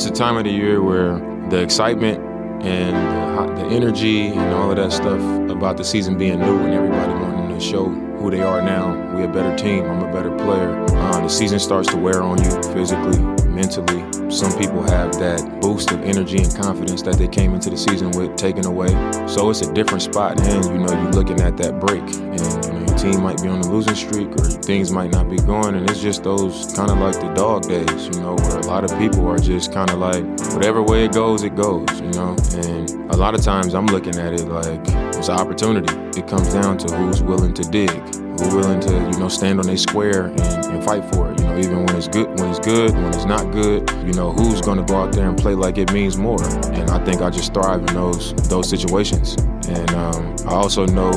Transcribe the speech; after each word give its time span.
it's 0.00 0.08
a 0.08 0.10
time 0.10 0.38
of 0.38 0.44
the 0.44 0.50
year 0.50 0.82
where 0.82 1.18
the 1.50 1.60
excitement 1.60 2.18
and 2.64 2.96
the, 3.58 3.66
energy 3.76 4.28
and 4.28 4.54
all 4.54 4.70
of 4.70 4.76
that 4.76 4.90
stuff 4.90 5.20
about 5.50 5.76
the 5.76 5.84
season 5.84 6.16
being 6.16 6.38
new 6.38 6.58
and 6.60 6.72
everybody 6.72 7.12
wanting 7.12 7.54
to 7.54 7.60
show 7.62 7.84
who 7.84 8.30
they 8.30 8.40
are 8.40 8.62
now. 8.62 8.94
We're 9.14 9.28
a 9.28 9.32
better 9.32 9.54
team. 9.58 9.84
I'm 9.84 10.02
a 10.02 10.10
better 10.10 10.34
player. 10.36 10.70
Uh, 10.96 11.20
the 11.20 11.28
season 11.28 11.58
starts 11.60 11.90
to 11.90 11.98
wear 11.98 12.22
on 12.22 12.42
you 12.42 12.50
physically, 12.72 13.18
mentally. 13.44 14.30
Some 14.30 14.58
people 14.58 14.82
have 14.84 15.12
that 15.18 15.60
boost 15.60 15.90
of 15.90 16.00
energy 16.02 16.38
and 16.38 16.56
confidence 16.56 17.02
that 17.02 17.16
they 17.16 17.28
came 17.28 17.52
into 17.52 17.68
the 17.68 17.76
season 17.76 18.10
with 18.12 18.36
taken 18.36 18.64
away. 18.64 18.88
So 19.28 19.50
it's 19.50 19.60
a 19.60 19.70
different 19.74 20.02
spot, 20.02 20.40
and 20.40 20.64
you 20.64 20.78
know 20.78 20.92
you're 21.02 21.12
looking 21.12 21.42
at 21.42 21.58
that 21.58 21.78
break, 21.78 22.00
and 22.00 22.40
you 22.64 22.72
know 22.72 22.79
team 23.00 23.22
might 23.22 23.42
be 23.42 23.48
on 23.48 23.60
a 23.60 23.66
losing 23.72 23.94
streak 23.94 24.28
or 24.32 24.44
things 24.44 24.92
might 24.92 25.10
not 25.10 25.30
be 25.30 25.36
going, 25.36 25.74
and 25.74 25.88
it's 25.88 26.00
just 26.00 26.22
those 26.22 26.72
kind 26.74 26.90
of 26.90 26.98
like 26.98 27.18
the 27.18 27.32
dog 27.34 27.62
days, 27.62 28.06
you 28.06 28.20
know, 28.20 28.34
where 28.34 28.58
a 28.58 28.66
lot 28.66 28.84
of 28.84 28.96
people 28.98 29.26
are 29.26 29.38
just 29.38 29.72
kind 29.72 29.90
of 29.90 29.98
like 29.98 30.24
whatever 30.52 30.82
way 30.82 31.06
it 31.06 31.12
goes, 31.12 31.42
it 31.42 31.56
goes, 31.56 31.88
you 32.00 32.10
know. 32.10 32.36
And 32.54 32.90
a 33.12 33.16
lot 33.16 33.34
of 33.34 33.42
times 33.42 33.74
I'm 33.74 33.86
looking 33.86 34.16
at 34.16 34.34
it 34.34 34.46
like 34.48 34.80
it's 35.16 35.28
an 35.28 35.36
opportunity. 35.36 35.92
It 36.18 36.28
comes 36.28 36.52
down 36.52 36.76
to 36.78 36.94
who's 36.94 37.22
willing 37.22 37.54
to 37.54 37.62
dig 37.62 37.90
who 37.90 38.56
willing 38.56 38.80
to 38.80 38.92
you 38.92 39.18
know 39.18 39.28
stand 39.28 39.60
on 39.60 39.68
a 39.68 39.76
square 39.76 40.26
and, 40.26 40.40
and, 40.40 40.84
fight 40.84 41.04
for 41.14 41.30
it. 41.30 41.40
You 41.40 41.46
know, 41.46 41.58
even 41.58 41.84
when 41.84 41.96
it's 41.96 42.08
good, 42.08 42.28
when 42.38 42.50
it's 42.50 42.58
good, 42.58 42.92
when 42.92 43.08
it's 43.08 43.26
not 43.26 43.50
good. 43.50 43.90
You 44.06 44.12
know, 44.12 44.32
who's 44.32 44.60
going 44.60 44.78
to 44.78 44.84
go 44.84 44.96
out 44.96 45.12
there 45.12 45.28
and 45.28 45.38
play 45.38 45.54
like 45.54 45.78
it 45.78 45.92
means 45.92 46.16
more. 46.16 46.42
And 46.72 46.90
I 46.90 47.02
think 47.04 47.20
I 47.20 47.30
just 47.30 47.54
thrive 47.54 47.80
in 47.80 47.94
those 47.94 48.34
those 48.48 48.68
situations. 48.68 49.36
And 49.68 49.90
um, 49.94 50.36
I 50.46 50.54
also 50.54 50.86
know 50.86 51.12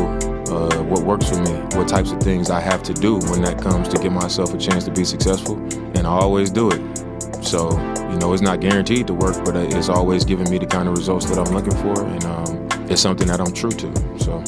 uh, 0.53 0.83
what 0.83 1.03
works 1.03 1.27
for 1.27 1.37
me, 1.41 1.51
what 1.75 1.87
types 1.87 2.11
of 2.11 2.19
things 2.19 2.49
I 2.49 2.59
have 2.59 2.83
to 2.83 2.93
do 2.93 3.15
when 3.15 3.41
that 3.41 3.61
comes 3.61 3.87
to 3.89 3.97
give 3.97 4.11
myself 4.11 4.53
a 4.53 4.57
chance 4.57 4.83
to 4.85 4.91
be 4.91 5.03
successful, 5.03 5.57
and 5.97 6.05
I 6.05 6.11
always 6.11 6.51
do 6.51 6.69
it. 6.69 6.81
So, 7.43 7.71
you 8.09 8.17
know, 8.17 8.33
it's 8.33 8.41
not 8.41 8.59
guaranteed 8.59 9.07
to 9.07 9.13
work, 9.13 9.43
but 9.43 9.55
it's 9.55 9.89
always 9.89 10.23
giving 10.23 10.49
me 10.49 10.59
the 10.59 10.65
kind 10.65 10.87
of 10.87 10.97
results 10.97 11.25
that 11.25 11.39
I'm 11.39 11.53
looking 11.53 11.75
for, 11.77 12.05
and 12.05 12.23
um, 12.25 12.67
it's 12.89 13.01
something 13.01 13.27
that 13.27 13.41
I'm 13.41 13.53
true 13.53 13.71
to. 13.71 14.19
So. 14.19 14.43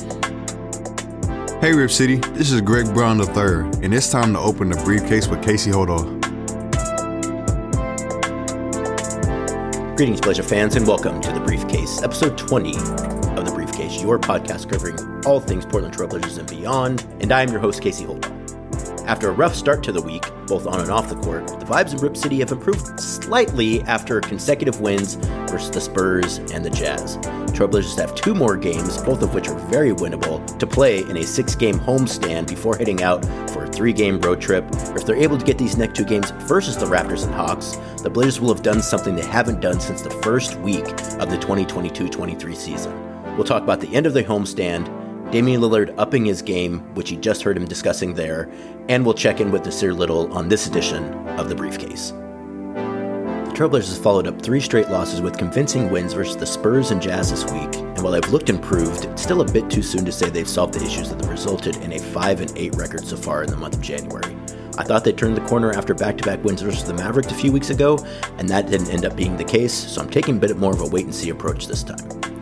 Hey 1.59 1.73
Rip 1.73 1.89
City, 1.89 2.17
this 2.17 2.51
is 2.51 2.61
Greg 2.61 2.93
Brown 2.93 3.19
III, 3.19 3.83
and 3.83 3.93
it's 3.93 4.11
time 4.11 4.33
to 4.33 4.39
open 4.39 4.69
the 4.69 4.81
briefcase 4.83 5.27
with 5.27 5.43
Casey 5.43 5.71
Holdahl. 5.71 6.13
Greetings, 9.95 10.19
Blazer 10.19 10.43
fans, 10.43 10.75
and 10.75 10.85
welcome 10.85 11.21
to 11.21 11.31
the 11.31 11.39
Briefcase, 11.39 12.03
episode 12.03 12.37
20 12.37 12.75
of 12.75 13.45
the 13.45 13.51
Briefcase, 13.55 14.01
your 14.01 14.19
podcast 14.19 14.69
covering 14.69 15.14
all 15.25 15.39
things 15.39 15.65
Portland 15.65 15.95
Trailblazers 15.95 16.37
and 16.37 16.49
beyond. 16.49 17.05
And 17.19 17.31
I 17.31 17.41
am 17.41 17.49
your 17.49 17.59
host, 17.59 17.81
Casey 17.81 18.05
Holdahl. 18.05 18.35
After 19.07 19.29
a 19.29 19.31
rough 19.31 19.53
start 19.53 19.83
to 19.83 19.91
the 19.91 20.01
week, 20.01 20.23
both 20.47 20.65
on 20.65 20.79
and 20.79 20.89
off 20.89 21.09
the 21.09 21.15
court, 21.15 21.47
the 21.47 21.65
vibes 21.65 21.93
in 21.93 21.99
Rip 21.99 22.17
City 22.17 22.39
have 22.39 22.51
improved 22.51 22.99
slightly 22.99 23.81
after 23.83 24.19
consecutive 24.19 24.81
wins 24.81 25.15
versus 25.47 25.69
the 25.69 25.79
Spurs 25.79 26.39
and 26.51 26.65
the 26.65 26.71
Jazz. 26.71 27.17
Trailblazers 27.55 27.95
have 27.97 28.15
two 28.15 28.33
more 28.33 28.57
games, 28.57 29.01
both 29.03 29.21
of 29.21 29.35
which 29.35 29.47
are 29.47 29.59
very 29.69 29.91
winnable, 29.91 30.43
to 30.57 30.65
play 30.65 30.99
in 30.99 31.17
a 31.17 31.23
six 31.23 31.53
game 31.53 31.79
homestand 31.79 32.47
before 32.47 32.75
heading 32.75 33.03
out 33.03 33.23
for 33.51 33.65
a 33.65 33.67
three 33.67 33.93
game 33.93 34.19
road 34.21 34.41
trip. 34.41 34.65
If 34.95 35.05
they're 35.05 35.15
able 35.15 35.37
to 35.37 35.45
get 35.45 35.59
these 35.59 35.77
next 35.77 35.95
two 35.95 36.05
games 36.05 36.31
versus 36.31 36.75
the 36.75 36.87
Raptors 36.87 37.25
and 37.25 37.33
Hawks, 37.33 37.77
the 38.01 38.09
Blazers 38.09 38.41
will 38.41 38.53
have 38.53 38.63
done 38.63 38.81
something 38.81 39.15
they 39.15 39.25
haven't 39.25 39.61
done 39.61 39.79
since 39.79 40.01
the 40.01 40.09
first 40.09 40.55
week 40.61 40.85
of 41.19 41.29
the 41.29 41.37
2022 41.39 42.09
23 42.09 42.55
season. 42.55 43.35
We'll 43.35 43.45
talk 43.45 43.61
about 43.61 43.81
the 43.81 43.93
end 43.93 44.07
of 44.07 44.13
the 44.13 44.23
homestand 44.23 45.04
Damian 45.35 45.59
Lillard 45.59 45.93
upping 45.97 46.23
his 46.23 46.41
game, 46.41 46.79
which 46.95 47.11
you 47.11 47.17
just 47.17 47.43
heard 47.43 47.57
him 47.57 47.65
discussing 47.65 48.13
there, 48.13 48.49
and 48.87 49.03
we'll 49.03 49.13
check 49.13 49.41
in 49.41 49.51
with 49.51 49.63
Nassir 49.63 49.93
Little 49.93 50.31
on 50.31 50.47
this 50.47 50.65
edition 50.65 51.13
of 51.37 51.49
The 51.49 51.55
Briefcase. 51.55 52.11
The 52.11 53.51
Trailblazers 53.53 54.01
followed 54.01 54.27
up 54.27 54.41
three 54.41 54.61
straight 54.61 54.89
losses 54.89 55.19
with 55.19 55.37
convincing 55.37 55.91
wins 55.91 56.13
versus 56.13 56.37
the 56.37 56.45
Spurs 56.45 56.91
and 56.91 57.01
Jazz 57.01 57.31
this 57.31 57.43
week, 57.51 57.75
and 57.75 58.01
while 58.01 58.13
they've 58.13 58.31
looked 58.31 58.49
improved, 58.49 59.03
it's 59.03 59.23
still 59.23 59.41
a 59.41 59.51
bit 59.51 59.69
too 59.69 59.81
soon 59.81 60.05
to 60.05 60.11
say 60.13 60.29
they've 60.29 60.47
solved 60.47 60.73
the 60.73 60.85
issues 60.85 61.09
that 61.09 61.19
have 61.19 61.29
resulted 61.29 61.75
in 61.83 61.91
a 61.91 61.99
5 61.99 62.39
and 62.39 62.53
8 62.57 62.75
record 62.77 63.05
so 63.05 63.17
far 63.17 63.43
in 63.43 63.49
the 63.49 63.57
month 63.57 63.75
of 63.75 63.81
January. 63.81 64.37
I 64.77 64.85
thought 64.85 65.03
they 65.03 65.11
turned 65.11 65.35
the 65.35 65.45
corner 65.49 65.73
after 65.73 65.93
back 65.93 66.17
to 66.19 66.23
back 66.23 66.45
wins 66.45 66.61
versus 66.61 66.85
the 66.85 66.93
Mavericks 66.93 67.33
a 67.33 67.35
few 67.35 67.51
weeks 67.51 67.71
ago, 67.71 67.97
and 68.37 68.47
that 68.47 68.69
didn't 68.69 68.89
end 68.89 69.03
up 69.03 69.17
being 69.17 69.35
the 69.35 69.43
case, 69.43 69.73
so 69.73 70.01
I'm 70.01 70.09
taking 70.09 70.37
a 70.37 70.39
bit 70.39 70.55
more 70.55 70.71
of 70.71 70.79
a 70.79 70.87
wait 70.87 71.03
and 71.03 71.13
see 71.13 71.29
approach 71.29 71.67
this 71.67 71.83
time. 71.83 72.34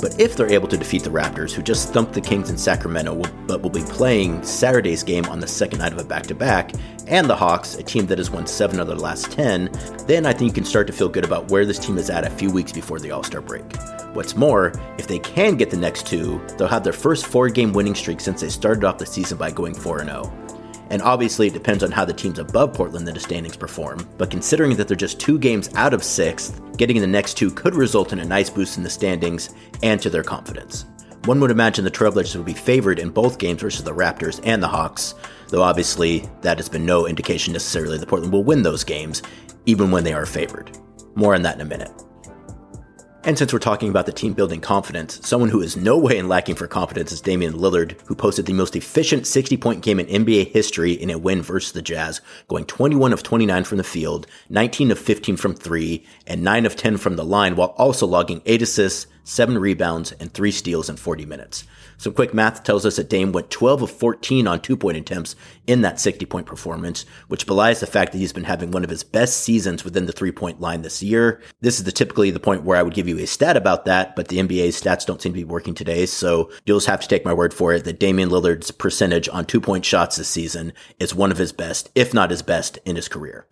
But 0.00 0.20
if 0.20 0.36
they're 0.36 0.52
able 0.52 0.68
to 0.68 0.76
defeat 0.76 1.04
the 1.04 1.10
Raptors, 1.10 1.52
who 1.52 1.62
just 1.62 1.92
thumped 1.92 2.12
the 2.12 2.20
Kings 2.20 2.50
in 2.50 2.58
Sacramento, 2.58 3.22
but 3.46 3.62
will 3.62 3.70
be 3.70 3.82
playing 3.82 4.42
Saturday's 4.42 5.02
game 5.02 5.24
on 5.26 5.40
the 5.40 5.46
second 5.46 5.78
night 5.78 5.92
of 5.92 5.98
a 5.98 6.04
back 6.04 6.24
to 6.24 6.34
back, 6.34 6.72
and 7.06 7.28
the 7.28 7.36
Hawks, 7.36 7.76
a 7.76 7.82
team 7.82 8.06
that 8.06 8.18
has 8.18 8.30
won 8.30 8.46
seven 8.46 8.80
of 8.80 8.88
their 8.88 8.96
last 8.96 9.30
10, 9.32 9.70
then 10.06 10.26
I 10.26 10.32
think 10.32 10.50
you 10.50 10.54
can 10.54 10.64
start 10.64 10.86
to 10.88 10.92
feel 10.92 11.08
good 11.08 11.24
about 11.24 11.50
where 11.50 11.64
this 11.64 11.78
team 11.78 11.98
is 11.98 12.10
at 12.10 12.26
a 12.26 12.30
few 12.30 12.50
weeks 12.50 12.72
before 12.72 12.98
the 12.98 13.10
All 13.10 13.22
Star 13.22 13.40
break. 13.40 13.64
What's 14.12 14.36
more, 14.36 14.72
if 14.98 15.06
they 15.06 15.18
can 15.18 15.56
get 15.56 15.70
the 15.70 15.76
next 15.76 16.06
two, 16.06 16.40
they'll 16.56 16.68
have 16.68 16.84
their 16.84 16.92
first 16.92 17.26
four 17.26 17.48
game 17.48 17.72
winning 17.72 17.94
streak 17.94 18.20
since 18.20 18.40
they 18.40 18.48
started 18.48 18.84
off 18.84 18.98
the 18.98 19.06
season 19.06 19.38
by 19.38 19.50
going 19.50 19.74
4 19.74 20.04
0. 20.04 20.45
And 20.90 21.02
obviously, 21.02 21.48
it 21.48 21.52
depends 21.52 21.82
on 21.82 21.90
how 21.90 22.04
the 22.04 22.12
teams 22.12 22.38
above 22.38 22.74
Portland 22.74 23.08
in 23.08 23.14
the 23.14 23.20
standings 23.20 23.56
perform. 23.56 24.08
But 24.18 24.30
considering 24.30 24.76
that 24.76 24.88
they're 24.88 24.96
just 24.96 25.18
two 25.18 25.38
games 25.38 25.70
out 25.74 25.94
of 25.94 26.04
sixth, 26.04 26.60
getting 26.76 27.00
the 27.00 27.06
next 27.06 27.34
two 27.34 27.50
could 27.50 27.74
result 27.74 28.12
in 28.12 28.20
a 28.20 28.24
nice 28.24 28.50
boost 28.50 28.76
in 28.76 28.82
the 28.82 28.90
standings 28.90 29.54
and 29.82 30.00
to 30.00 30.10
their 30.10 30.22
confidence. 30.22 30.84
One 31.24 31.40
would 31.40 31.50
imagine 31.50 31.84
the 31.84 31.90
Trailblazers 31.90 32.36
would 32.36 32.46
be 32.46 32.54
favored 32.54 33.00
in 33.00 33.10
both 33.10 33.38
games 33.38 33.60
versus 33.60 33.82
the 33.82 33.90
Raptors 33.90 34.40
and 34.44 34.62
the 34.62 34.68
Hawks, 34.68 35.14
though 35.48 35.62
obviously 35.62 36.28
that 36.42 36.58
has 36.58 36.68
been 36.68 36.86
no 36.86 37.08
indication 37.08 37.52
necessarily 37.52 37.98
that 37.98 38.08
Portland 38.08 38.32
will 38.32 38.44
win 38.44 38.62
those 38.62 38.84
games, 38.84 39.22
even 39.64 39.90
when 39.90 40.04
they 40.04 40.12
are 40.12 40.24
favored. 40.24 40.78
More 41.16 41.34
on 41.34 41.42
that 41.42 41.56
in 41.56 41.62
a 41.62 41.64
minute. 41.64 41.90
And 43.26 43.36
since 43.36 43.52
we're 43.52 43.58
talking 43.58 43.88
about 43.88 44.06
the 44.06 44.12
team 44.12 44.34
building 44.34 44.60
confidence, 44.60 45.18
someone 45.26 45.50
who 45.50 45.60
is 45.60 45.76
no 45.76 45.98
way 45.98 46.16
in 46.16 46.28
lacking 46.28 46.54
for 46.54 46.68
confidence 46.68 47.10
is 47.10 47.20
Damian 47.20 47.54
Lillard, 47.54 48.00
who 48.02 48.14
posted 48.14 48.46
the 48.46 48.52
most 48.52 48.76
efficient 48.76 49.26
60 49.26 49.56
point 49.56 49.82
game 49.82 49.98
in 49.98 50.06
NBA 50.24 50.52
history 50.52 50.92
in 50.92 51.10
a 51.10 51.18
win 51.18 51.42
versus 51.42 51.72
the 51.72 51.82
Jazz, 51.82 52.20
going 52.46 52.66
21 52.66 53.12
of 53.12 53.24
29 53.24 53.64
from 53.64 53.78
the 53.78 53.82
field, 53.82 54.28
19 54.48 54.92
of 54.92 54.98
15 55.00 55.36
from 55.36 55.54
three, 55.54 56.06
and 56.24 56.44
9 56.44 56.66
of 56.66 56.76
10 56.76 56.98
from 56.98 57.16
the 57.16 57.24
line, 57.24 57.56
while 57.56 57.74
also 57.76 58.06
logging 58.06 58.42
8 58.46 58.62
assists, 58.62 59.08
7 59.24 59.58
rebounds, 59.58 60.12
and 60.12 60.32
3 60.32 60.52
steals 60.52 60.88
in 60.88 60.94
40 60.94 61.26
minutes. 61.26 61.64
Some 61.98 62.12
quick 62.12 62.34
math 62.34 62.62
tells 62.62 62.84
us 62.84 62.96
that 62.96 63.08
Dame 63.08 63.32
went 63.32 63.50
12 63.50 63.82
of 63.82 63.90
14 63.90 64.46
on 64.46 64.60
two 64.60 64.76
point 64.76 64.96
attempts 64.96 65.36
in 65.66 65.80
that 65.82 66.00
60 66.00 66.26
point 66.26 66.46
performance, 66.46 67.06
which 67.28 67.46
belies 67.46 67.80
the 67.80 67.86
fact 67.86 68.12
that 68.12 68.18
he's 68.18 68.32
been 68.32 68.44
having 68.44 68.70
one 68.70 68.84
of 68.84 68.90
his 68.90 69.04
best 69.04 69.38
seasons 69.42 69.84
within 69.84 70.06
the 70.06 70.12
three 70.12 70.32
point 70.32 70.60
line 70.60 70.82
this 70.82 71.02
year. 71.02 71.40
This 71.60 71.78
is 71.78 71.84
the 71.84 71.92
typically 71.92 72.30
the 72.30 72.40
point 72.40 72.64
where 72.64 72.76
I 72.76 72.82
would 72.82 72.94
give 72.94 73.08
you 73.08 73.18
a 73.18 73.26
stat 73.26 73.56
about 73.56 73.84
that, 73.86 74.14
but 74.16 74.28
the 74.28 74.38
NBA's 74.38 74.80
stats 74.80 75.06
don't 75.06 75.20
seem 75.20 75.32
to 75.32 75.38
be 75.38 75.44
working 75.44 75.74
today. 75.74 76.06
So 76.06 76.50
you'll 76.64 76.78
just 76.78 76.88
have 76.88 77.00
to 77.00 77.08
take 77.08 77.24
my 77.24 77.32
word 77.32 77.54
for 77.54 77.72
it 77.72 77.84
that 77.84 78.00
Damian 78.00 78.28
Lillard's 78.28 78.70
percentage 78.70 79.28
on 79.28 79.44
two 79.44 79.60
point 79.60 79.84
shots 79.84 80.16
this 80.16 80.28
season 80.28 80.72
is 80.98 81.14
one 81.14 81.32
of 81.32 81.38
his 81.38 81.52
best, 81.52 81.90
if 81.94 82.12
not 82.12 82.30
his 82.30 82.42
best 82.42 82.78
in 82.84 82.96
his 82.96 83.08
career. 83.08 83.46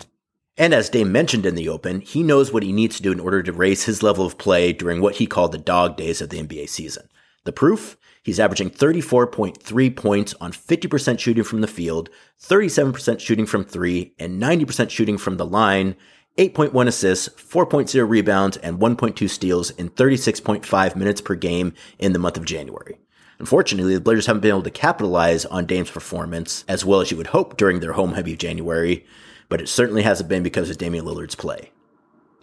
And 0.56 0.72
as 0.72 0.88
Dame 0.88 1.10
mentioned 1.10 1.46
in 1.46 1.56
the 1.56 1.68
Open, 1.68 2.00
he 2.00 2.22
knows 2.22 2.52
what 2.52 2.62
he 2.62 2.72
needs 2.72 2.96
to 2.96 3.02
do 3.02 3.10
in 3.10 3.18
order 3.18 3.42
to 3.42 3.52
raise 3.52 3.84
his 3.84 4.04
level 4.04 4.24
of 4.24 4.38
play 4.38 4.72
during 4.72 5.00
what 5.00 5.16
he 5.16 5.26
called 5.26 5.50
the 5.50 5.58
dog 5.58 5.96
days 5.96 6.20
of 6.20 6.30
the 6.30 6.40
NBA 6.40 6.68
season. 6.68 7.08
The 7.44 7.52
proof? 7.52 7.96
He's 8.24 8.40
averaging 8.40 8.70
34.3 8.70 9.94
points 9.94 10.34
on 10.40 10.50
50% 10.50 11.18
shooting 11.18 11.44
from 11.44 11.60
the 11.60 11.66
field, 11.66 12.08
37% 12.40 13.20
shooting 13.20 13.44
from 13.44 13.64
three, 13.64 14.14
and 14.18 14.42
90% 14.42 14.88
shooting 14.88 15.18
from 15.18 15.36
the 15.36 15.44
line, 15.44 15.94
8.1 16.38 16.86
assists, 16.88 17.28
4.0 17.28 18.08
rebounds, 18.08 18.56
and 18.56 18.78
1.2 18.78 19.28
steals 19.28 19.70
in 19.72 19.90
36.5 19.90 20.96
minutes 20.96 21.20
per 21.20 21.34
game 21.34 21.74
in 21.98 22.14
the 22.14 22.18
month 22.18 22.38
of 22.38 22.46
January. 22.46 22.98
Unfortunately, 23.38 23.94
the 23.94 24.00
Blazers 24.00 24.24
haven't 24.24 24.40
been 24.40 24.48
able 24.52 24.62
to 24.62 24.70
capitalize 24.70 25.44
on 25.44 25.66
Dame's 25.66 25.90
performance 25.90 26.64
as 26.66 26.82
well 26.82 27.02
as 27.02 27.10
you 27.10 27.18
would 27.18 27.26
hope 27.26 27.58
during 27.58 27.80
their 27.80 27.92
home 27.92 28.14
heavy 28.14 28.36
January, 28.36 29.04
but 29.50 29.60
it 29.60 29.68
certainly 29.68 30.02
hasn't 30.02 30.30
been 30.30 30.42
because 30.42 30.70
of 30.70 30.78
Damian 30.78 31.04
Lillard's 31.04 31.34
play. 31.34 31.70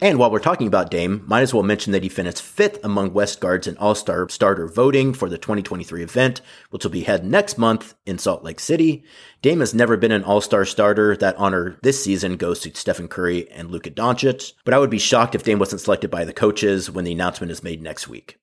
And 0.03 0.17
while 0.17 0.31
we're 0.31 0.39
talking 0.39 0.65
about 0.65 0.89
Dame, 0.89 1.23
might 1.27 1.41
as 1.41 1.53
well 1.53 1.61
mention 1.61 1.91
that 1.91 2.01
he 2.01 2.09
finished 2.09 2.41
fifth 2.41 2.83
among 2.83 3.13
West 3.13 3.39
guards 3.39 3.67
in 3.67 3.77
All 3.77 3.93
Star 3.93 4.27
starter 4.29 4.67
voting 4.67 5.13
for 5.13 5.29
the 5.29 5.37
2023 5.37 6.01
event, 6.01 6.41
which 6.71 6.83
will 6.83 6.89
be 6.89 7.03
held 7.03 7.23
next 7.23 7.59
month 7.59 7.93
in 8.07 8.17
Salt 8.17 8.43
Lake 8.43 8.59
City. 8.59 9.03
Dame 9.43 9.59
has 9.59 9.75
never 9.75 9.97
been 9.97 10.11
an 10.11 10.23
All 10.23 10.41
Star 10.41 10.65
starter. 10.65 11.15
That 11.15 11.35
honor 11.35 11.77
this 11.83 12.03
season 12.03 12.37
goes 12.37 12.61
to 12.61 12.73
Stephen 12.73 13.07
Curry 13.07 13.47
and 13.51 13.69
Luka 13.69 13.91
Doncic. 13.91 14.53
But 14.65 14.73
I 14.73 14.79
would 14.79 14.89
be 14.89 14.97
shocked 14.97 15.35
if 15.35 15.43
Dame 15.43 15.59
wasn't 15.59 15.81
selected 15.81 16.09
by 16.09 16.25
the 16.25 16.33
coaches 16.33 16.89
when 16.89 17.05
the 17.05 17.11
announcement 17.11 17.51
is 17.51 17.63
made 17.63 17.83
next 17.83 18.07
week. 18.07 18.39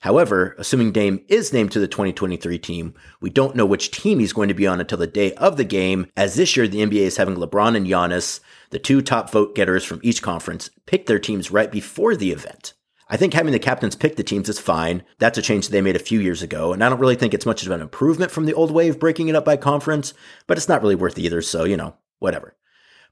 However, 0.00 0.54
assuming 0.58 0.92
Dame 0.92 1.22
is 1.28 1.52
named 1.52 1.72
to 1.72 1.80
the 1.80 1.88
2023 1.88 2.58
team, 2.58 2.94
we 3.20 3.28
don't 3.28 3.56
know 3.56 3.64
which 3.66 3.90
team 3.90 4.20
he's 4.20 4.34
going 4.34 4.48
to 4.48 4.54
be 4.54 4.66
on 4.66 4.80
until 4.80 4.98
the 4.98 5.06
day 5.06 5.32
of 5.34 5.58
the 5.58 5.64
game, 5.64 6.06
as 6.16 6.34
this 6.34 6.56
year 6.56 6.68
the 6.68 6.80
NBA 6.80 7.00
is 7.00 7.16
having 7.18 7.36
LeBron 7.36 7.76
and 7.76 7.86
Giannis 7.86 8.40
the 8.74 8.80
two 8.80 9.00
top 9.00 9.30
vote 9.30 9.54
getters 9.54 9.84
from 9.84 10.00
each 10.02 10.20
conference 10.20 10.68
pick 10.84 11.06
their 11.06 11.20
teams 11.20 11.52
right 11.52 11.70
before 11.70 12.16
the 12.16 12.32
event. 12.32 12.74
I 13.08 13.16
think 13.16 13.32
having 13.32 13.52
the 13.52 13.60
captains 13.60 13.94
pick 13.94 14.16
the 14.16 14.24
teams 14.24 14.48
is 14.48 14.58
fine. 14.58 15.04
That's 15.20 15.38
a 15.38 15.42
change 15.42 15.68
they 15.68 15.80
made 15.80 15.94
a 15.94 16.00
few 16.00 16.18
years 16.18 16.42
ago, 16.42 16.72
and 16.72 16.82
I 16.82 16.88
don't 16.88 16.98
really 16.98 17.14
think 17.14 17.34
it's 17.34 17.46
much 17.46 17.64
of 17.64 17.70
an 17.70 17.80
improvement 17.80 18.32
from 18.32 18.46
the 18.46 18.54
old 18.54 18.72
way 18.72 18.88
of 18.88 18.98
breaking 18.98 19.28
it 19.28 19.36
up 19.36 19.44
by 19.44 19.56
conference, 19.56 20.12
but 20.48 20.56
it's 20.56 20.68
not 20.68 20.82
really 20.82 20.96
worth 20.96 21.18
either, 21.18 21.40
so, 21.40 21.62
you 21.62 21.76
know, 21.76 21.94
whatever. 22.18 22.56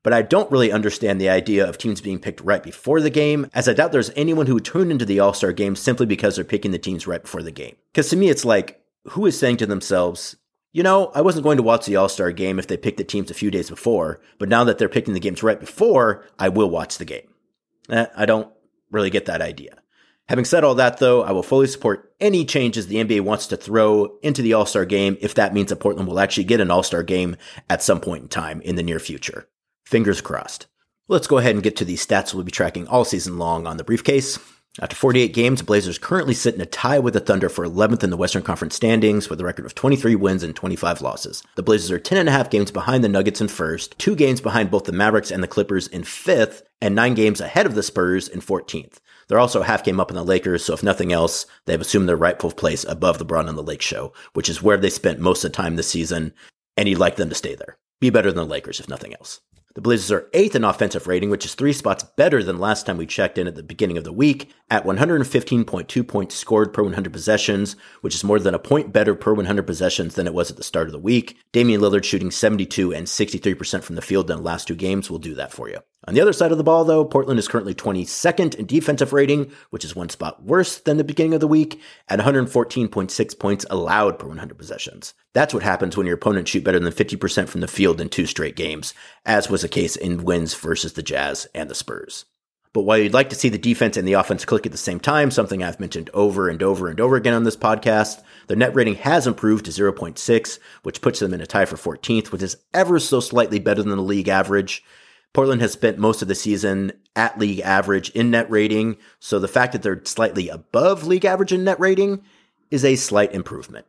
but 0.03 0.12
I 0.12 0.23
don't 0.23 0.50
really 0.50 0.73
understand 0.73 1.20
the 1.20 1.29
idea 1.29 1.69
of 1.69 1.79
teams 1.79 2.00
being 2.00 2.19
picked 2.19 2.41
right 2.41 2.62
before 2.62 3.00
the 3.00 3.11
game, 3.11 3.49
as 3.55 3.69
I 3.69 3.73
doubt 3.73 3.93
there's 3.93 4.11
anyone 4.17 4.47
who 4.47 4.55
would 4.55 4.64
tune 4.64 4.91
into 4.91 5.05
the 5.05 5.20
All 5.20 5.32
Star 5.32 5.53
game 5.53 5.76
simply 5.76 6.06
because 6.06 6.37
they're 6.37 6.44
picking 6.44 6.73
the 6.73 6.79
teams 6.79 7.06
right 7.06 7.23
before 7.23 7.43
the 7.43 7.53
game. 7.53 7.76
Because 7.93 8.11
to 8.11 8.17
me, 8.17 8.29
it's 8.29 8.44
like, 8.44 8.82
who 9.11 9.26
is 9.26 9.38
saying 9.38 9.59
to 9.59 9.67
themselves, 9.67 10.37
you 10.73 10.83
know, 10.83 11.13
I 11.15 11.21
wasn't 11.21 11.45
going 11.45 11.59
to 11.59 11.63
watch 11.63 11.87
the 11.87 11.97
All 11.97 12.09
Star 12.09 12.33
game 12.33 12.59
if 12.59 12.67
they 12.67 12.77
picked 12.77 12.99
the 12.99 13.05
teams 13.05 13.31
a 13.31 13.35
few 13.35 13.51
days 13.51 13.69
before, 13.69 14.21
but 14.39 14.49
now 14.49 14.65
that 14.65 14.79
they're 14.79 14.89
picking 14.89 15.15
the 15.15 15.21
games 15.21 15.43
right 15.43 15.61
before, 15.61 16.25
I 16.39 16.49
will 16.49 16.71
watch 16.71 16.99
the 16.99 17.05
game. 17.05 17.29
Eh, 17.91 18.07
I 18.17 18.27
don't 18.27 18.51
really 18.91 19.11
get 19.11 19.27
that 19.27 19.43
idea. 19.43 19.79
Having 20.29 20.45
said 20.47 20.65
all 20.65 20.77
that, 20.77 20.99
though, 20.99 21.23
I 21.23 21.33
will 21.33 21.43
fully 21.43 21.67
support 21.67 22.15
any 22.21 22.45
changes 22.45 22.87
the 22.87 23.05
NBA 23.05 23.21
wants 23.23 23.49
to 23.49 23.57
throw 23.57 24.17
into 24.23 24.41
the 24.41 24.55
All 24.55 24.67
Star 24.67 24.87
game 24.87 25.19
if 25.21 25.35
that 25.35 25.53
means 25.53 25.69
that 25.69 25.81
Portland 25.81 26.09
will 26.09 26.21
actually 26.21 26.45
get 26.45 26.61
an 26.61 26.71
All 26.71 26.83
Star 26.83 27.03
game 27.03 27.37
at 27.69 27.83
some 27.83 28.01
point 28.01 28.23
in 28.23 28.29
time 28.29 28.61
in 28.63 28.77
the 28.77 28.83
near 28.83 28.99
future. 28.99 29.49
Fingers 29.85 30.21
crossed. 30.21 30.69
Let's 31.09 31.27
go 31.27 31.37
ahead 31.39 31.55
and 31.55 31.63
get 31.63 31.77
to 31.77 31.85
the 31.85 31.97
stats 31.97 32.33
we'll 32.33 32.45
be 32.45 32.53
tracking 32.53 32.87
all 32.87 33.05
season 33.05 33.39
long 33.39 33.67
on 33.67 33.77
the 33.77 33.85
briefcase. 33.85 34.39
After 34.81 34.97
48 34.97 35.35
games, 35.35 35.61
the 35.61 35.67
Blazers 35.67 35.99
currently 35.99 36.33
sit 36.33 36.55
in 36.55 36.61
a 36.63 36.67
tie 36.67 36.99
with 36.99 37.13
the 37.13 37.21
Thunder 37.21 37.51
for 37.51 37.67
11th 37.67 38.03
in 38.03 38.09
the 38.09 38.17
Western 38.17 38.43
Conference 38.43 38.75
standings 38.75 39.29
with 39.29 39.39
a 39.39 39.45
record 39.45 39.67
of 39.67 39.75
23 39.75 40.15
wins 40.17 40.43
and 40.43 40.57
25 40.57 41.03
losses. 41.03 41.43
The 41.57 41.63
Blazers 41.63 41.91
are 41.91 41.99
10 41.99 42.17
and 42.17 42.29
a 42.29 42.33
half 42.33 42.49
games 42.49 42.71
behind 42.71 43.05
the 43.05 43.11
Nuggets 43.11 43.43
in 43.43 43.49
first, 43.49 43.99
two 43.99 44.17
games 44.17 44.41
behind 44.41 44.71
both 44.71 44.85
the 44.85 44.93
Mavericks 44.93 45.31
and 45.31 45.43
the 45.43 45.49
Clippers 45.49 45.89
in 45.89 46.05
fifth, 46.05 46.63
and 46.81 46.95
nine 46.95 47.13
games 47.13 47.39
ahead 47.39 47.67
of 47.67 47.75
the 47.75 47.83
Spurs 47.83 48.29
in 48.29 48.41
14th. 48.41 48.97
They're 49.29 49.39
also 49.39 49.61
a 49.61 49.65
half 49.65 49.85
game 49.85 50.01
up 50.01 50.11
on 50.11 50.17
the 50.17 50.25
Lakers, 50.25 50.65
so 50.65 50.73
if 50.73 50.83
nothing 50.83 51.13
else, 51.13 51.45
they've 51.67 51.79
assumed 51.79 52.09
their 52.09 52.17
rightful 52.17 52.51
place 52.51 52.85
above 52.85 53.19
the 53.19 53.27
Braun 53.27 53.51
on 53.51 53.57
the 53.57 53.63
Lake 53.63 53.83
show, 53.83 54.15
which 54.33 54.49
is 54.49 54.63
where 54.63 54.79
they 54.79 54.89
spent 54.89 55.21
most 55.21 55.45
of 55.45 55.53
the 55.53 55.57
time 55.57 55.77
this 55.77 55.89
season, 55.89 56.33
and 56.79 56.89
you'd 56.89 56.99
like 56.99 57.17
them 57.17 57.29
to 57.29 57.35
stay 57.35 57.55
there. 57.55 57.77
Be 58.01 58.09
better 58.09 58.33
than 58.33 58.47
the 58.47 58.51
Lakers, 58.51 58.81
if 58.81 58.89
nothing 58.89 59.13
else. 59.13 59.43
The 59.75 59.81
Blazers 59.81 60.13
are 60.13 60.29
eighth 60.35 60.55
in 60.55 60.65
offensive 60.65 61.07
rating, 61.07 61.31
which 61.31 61.47
is 61.47 61.55
three 61.55 61.73
spots 61.73 62.05
better 62.17 62.43
than 62.43 62.59
last 62.59 62.85
time 62.85 62.99
we 62.99 63.07
checked 63.07 63.39
in 63.39 63.47
at 63.47 63.55
the 63.55 63.63
beginning 63.63 63.97
of 63.97 64.05
the 64.05 64.13
week, 64.13 64.51
at 64.71 64.85
115.2 64.85 66.07
points 66.07 66.35
scored 66.35 66.75
per 66.75 66.83
100 66.83 67.11
possessions, 67.11 67.75
which 68.03 68.15
is 68.15 68.23
more 68.23 68.39
than 68.39 68.55
a 68.55 68.59
point 68.59 68.93
better 68.93 69.15
per 69.15 69.33
100 69.33 69.63
possessions 69.63 70.15
than 70.15 70.27
it 70.27 70.35
was 70.35 70.51
at 70.51 70.59
the 70.59 70.63
start 70.63 70.89
of 70.89 70.93
the 70.93 70.99
week. 70.99 71.39
Damian 71.53 71.81
Lillard 71.81 72.05
shooting 72.05 72.31
72 72.31 72.93
and 72.93 73.07
63% 73.07 73.83
from 73.83 73.97
the 73.97 74.03
field 74.03 74.31
in 74.31 74.37
the 74.37 74.43
last 74.43 74.69
two 74.69 74.75
games 74.75 75.11
will 75.11 75.19
do 75.19 75.35
that 75.37 75.53
for 75.53 75.71
you. 75.71 75.79
On 76.08 76.14
the 76.14 76.20
other 76.20 76.32
side 76.32 76.50
of 76.50 76.58
the 76.58 76.64
ball, 76.64 76.84
though, 76.84 77.04
Portland 77.04 77.38
is 77.38 77.46
currently 77.46 77.75
22nd 77.75 78.56
in 78.56 78.66
defensive 78.66 79.12
rating, 79.12 79.52
which 79.70 79.84
is 79.84 79.94
one 79.94 80.08
spot 80.08 80.43
worse 80.43 80.78
than 80.78 80.96
the 80.96 81.04
beginning 81.04 81.34
of 81.34 81.40
the 81.40 81.46
week, 81.46 81.81
at 82.08 82.19
114.6 82.19 83.38
points 83.38 83.64
allowed 83.70 84.19
per 84.19 84.26
100 84.26 84.58
possessions. 84.58 85.14
That's 85.32 85.54
what 85.54 85.62
happens 85.62 85.96
when 85.96 86.06
your 86.06 86.16
opponents 86.16 86.50
shoot 86.50 86.64
better 86.64 86.81
than 86.81 86.93
50% 86.93 87.49
from 87.49 87.60
the 87.60 87.69
field 87.69 88.00
in 88.00 88.08
two 88.08 88.26
straight 88.26 88.56
games, 88.56 88.94
as 89.25 89.49
was 89.49 89.62
the 89.62 89.69
case 89.69 89.94
in 89.94 90.25
wins 90.25 90.54
versus 90.54 90.94
the 90.94 91.04
Jazz 91.04 91.46
and 91.54 91.70
the 91.70 91.75
Spurs. 91.75 92.25
But 92.72 92.82
while 92.82 92.99
you'd 92.99 93.14
like 93.14 93.28
to 93.31 93.37
see 93.37 93.50
the 93.50 93.58
defense 93.58 93.96
and 93.96 94.08
the 94.08 94.14
offense 94.14 94.44
click 94.44 94.66
at 94.66 94.72
the 94.72 94.78
same 94.78 94.99
time, 94.99 95.31
something 95.31 95.62
I've 95.62 95.78
mentioned 95.78 96.10
over 96.14 96.49
and 96.49 96.62
over 96.62 96.88
and 96.88 96.99
over 97.00 97.16
again 97.16 97.34
on 97.34 97.44
this 97.44 97.56
podcast, 97.56 98.22
their 98.49 98.56
net 98.56 98.75
rating 98.75 98.94
has 98.96 99.26
improved 99.26 99.66
to 99.66 99.70
0.6, 99.70 100.58
which 100.82 101.02
puts 101.02 101.20
them 101.20 101.34
in 101.34 101.43
a 101.43 101.46
tie 101.46 101.66
for 101.66 101.76
14th, 101.76 102.32
which 102.32 102.43
is 102.43 102.56
ever 102.75 102.99
so 102.99 103.20
slightly 103.20 103.60
better 103.60 103.82
than 103.82 103.94
the 103.94 104.02
league 104.02 104.28
average. 104.28 104.82
Portland 105.34 105.62
has 105.62 105.73
spent 105.73 105.99
most 105.99 106.23
of 106.23 106.29
the 106.29 106.34
season 106.34 106.93
at 107.17 107.38
league 107.38 107.61
average 107.61 108.11
in 108.11 108.31
net 108.31 108.50
rating, 108.50 108.96
so 109.19 109.38
the 109.38 109.49
fact 109.49 109.73
that 109.73 109.82
they're 109.82 110.02
slightly 110.05 110.49
above 110.49 111.06
league 111.06 111.25
average 111.25 111.52
in 111.52 111.64
net 111.64 111.81
rating 111.81 112.23
is 112.70 112.84
a 112.84 112.96
slight 112.96 113.32
improvement. 113.32 113.87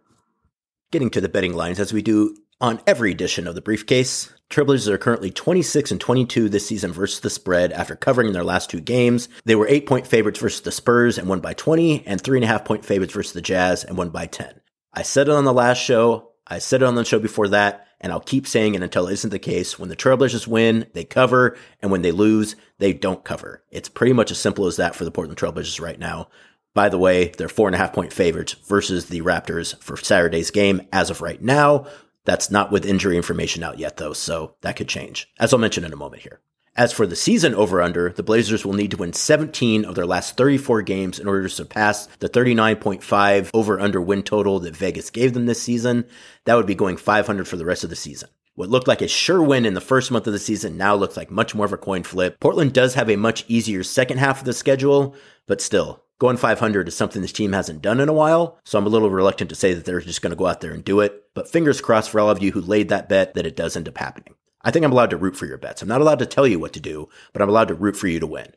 Getting 0.91 1.09
to 1.11 1.21
the 1.21 1.29
betting 1.29 1.53
lines 1.53 1.79
as 1.79 1.91
we 1.91 2.01
do 2.01 2.35
on 2.61 2.79
every 2.87 3.11
edition 3.11 3.47
of 3.47 3.55
the 3.55 3.61
briefcase, 3.61 4.31
Trailblazers 4.49 4.87
are 4.87 4.97
currently 4.97 5.31
26 5.31 5.91
and 5.91 5.99
22 5.99 6.47
this 6.47 6.67
season 6.67 6.93
versus 6.93 7.19
the 7.19 7.29
spread 7.29 7.71
after 7.71 7.95
covering 7.95 8.31
their 8.31 8.43
last 8.43 8.69
two 8.69 8.79
games. 8.79 9.27
They 9.45 9.55
were 9.55 9.67
8 9.67 9.87
point 9.87 10.07
favorites 10.07 10.39
versus 10.39 10.61
the 10.61 10.71
Spurs 10.71 11.17
and 11.17 11.27
won 11.27 11.39
by 11.39 11.53
20, 11.55 12.05
and 12.05 12.21
3.5 12.21 12.63
point 12.63 12.85
favorites 12.85 13.13
versus 13.13 13.33
the 13.33 13.41
Jazz 13.41 13.83
and 13.83 13.97
won 13.97 14.09
by 14.09 14.27
10. 14.27 14.61
I 14.93 15.01
said 15.01 15.27
it 15.27 15.33
on 15.33 15.43
the 15.43 15.53
last 15.53 15.79
show. 15.79 16.29
I 16.45 16.59
said 16.59 16.83
it 16.83 16.85
on 16.85 16.95
the 16.95 17.03
show 17.03 17.19
before 17.19 17.47
that 17.49 17.87
and 18.03 18.11
I'll 18.11 18.19
keep 18.19 18.45
saying 18.45 18.75
it 18.75 18.83
until 18.83 19.07
it 19.07 19.13
isn't 19.13 19.29
the 19.31 19.39
case. 19.39 19.79
When 19.79 19.89
the 19.89 19.95
Trailblazers 19.95 20.45
win, 20.45 20.85
they 20.93 21.05
cover, 21.05 21.57
and 21.81 21.89
when 21.89 22.03
they 22.03 22.11
lose, 22.11 22.57
they 22.77 22.93
don't 22.93 23.23
cover. 23.23 23.63
It's 23.71 23.89
pretty 23.89 24.13
much 24.13 24.29
as 24.29 24.37
simple 24.37 24.67
as 24.67 24.75
that 24.75 24.93
for 24.93 25.05
the 25.05 25.11
Portland 25.11 25.39
Trailblazers 25.39 25.81
right 25.81 25.97
now. 25.97 26.27
By 26.75 26.89
the 26.89 26.97
way, 26.97 27.29
they're 27.29 27.49
four 27.49 27.67
and 27.67 27.75
a 27.75 27.77
half 27.77 27.93
point 27.93 28.11
favorites 28.11 28.53
versus 28.67 29.05
the 29.05 29.21
Raptors 29.21 29.81
for 29.81 29.95
Saturday's 29.95 30.51
game 30.51 30.81
as 30.91 31.09
of 31.09 31.21
right 31.21 31.41
now. 31.41 31.87
That's 32.25 32.51
not 32.51 32.71
with 32.71 32.85
injury 32.85 33.15
information 33.15 33.63
out 33.63 33.79
yet, 33.79 33.97
though, 33.97 34.13
so 34.13 34.55
that 34.61 34.75
could 34.75 34.89
change, 34.89 35.29
as 35.39 35.53
I'll 35.53 35.59
mention 35.59 35.83
in 35.85 35.93
a 35.93 35.97
moment 35.97 36.23
here. 36.23 36.41
As 36.75 36.91
for 36.91 37.05
the 37.05 37.15
season 37.15 37.53
over 37.53 37.83
under, 37.83 38.09
the 38.09 38.23
Blazers 38.23 38.65
will 38.65 38.73
need 38.73 38.89
to 38.91 38.97
win 38.97 39.13
17 39.13 39.85
of 39.85 39.93
their 39.93 40.07
last 40.07 40.35
34 40.37 40.81
games 40.81 41.19
in 41.19 41.27
order 41.27 41.43
to 41.43 41.49
surpass 41.49 42.07
the 42.17 42.27
39.5 42.27 43.51
over 43.53 43.79
under 43.79 44.01
win 44.01 44.23
total 44.23 44.59
that 44.61 44.75
Vegas 44.75 45.11
gave 45.11 45.35
them 45.35 45.45
this 45.45 45.61
season. 45.61 46.05
That 46.45 46.55
would 46.55 46.65
be 46.65 46.73
going 46.73 46.97
500 46.97 47.47
for 47.47 47.57
the 47.57 47.65
rest 47.65 47.83
of 47.83 47.91
the 47.91 47.95
season. 47.95 48.29
What 48.55 48.69
looked 48.69 48.87
like 48.87 49.03
a 49.03 49.07
sure 49.07 49.43
win 49.43 49.67
in 49.67 49.75
the 49.75 49.81
first 49.81 50.09
month 50.09 50.25
of 50.25 50.33
the 50.33 50.39
season 50.39 50.75
now 50.75 50.95
looks 50.95 51.15
like 51.15 51.29
much 51.29 51.53
more 51.53 51.67
of 51.67 51.73
a 51.73 51.77
coin 51.77 52.01
flip. 52.01 52.39
Portland 52.39 52.73
does 52.73 52.95
have 52.95 53.09
a 53.09 53.17
much 53.17 53.45
easier 53.47 53.83
second 53.83 54.17
half 54.17 54.39
of 54.39 54.45
the 54.45 54.53
schedule, 54.53 55.15
but 55.45 55.61
still, 55.61 56.03
going 56.17 56.37
500 56.37 56.87
is 56.87 56.95
something 56.95 57.21
this 57.21 57.31
team 57.31 57.53
hasn't 57.53 57.83
done 57.83 57.99
in 57.99 58.09
a 58.09 58.13
while, 58.13 58.57
so 58.63 58.79
I'm 58.79 58.87
a 58.87 58.89
little 58.89 59.11
reluctant 59.11 59.51
to 59.51 59.55
say 59.55 59.75
that 59.75 59.85
they're 59.85 60.01
just 60.01 60.23
going 60.23 60.31
to 60.31 60.35
go 60.35 60.47
out 60.47 60.61
there 60.61 60.73
and 60.73 60.83
do 60.83 61.01
it. 61.01 61.23
But 61.35 61.51
fingers 61.51 61.81
crossed 61.81 62.09
for 62.09 62.19
all 62.19 62.31
of 62.31 62.41
you 62.41 62.51
who 62.51 62.61
laid 62.61 62.89
that 62.89 63.09
bet 63.09 63.35
that 63.35 63.45
it 63.45 63.55
does 63.55 63.77
end 63.77 63.87
up 63.87 63.97
happening. 63.99 64.33
I 64.63 64.71
think 64.71 64.85
I'm 64.85 64.91
allowed 64.91 65.09
to 65.09 65.17
root 65.17 65.35
for 65.35 65.45
your 65.45 65.57
bets. 65.57 65.81
I'm 65.81 65.89
not 65.89 66.01
allowed 66.01 66.19
to 66.19 66.25
tell 66.25 66.47
you 66.47 66.59
what 66.59 66.73
to 66.73 66.79
do, 66.79 67.09
but 67.33 67.41
I'm 67.41 67.49
allowed 67.49 67.67
to 67.67 67.73
root 67.73 67.97
for 67.97 68.07
you 68.07 68.19
to 68.19 68.27
win. 68.27 68.53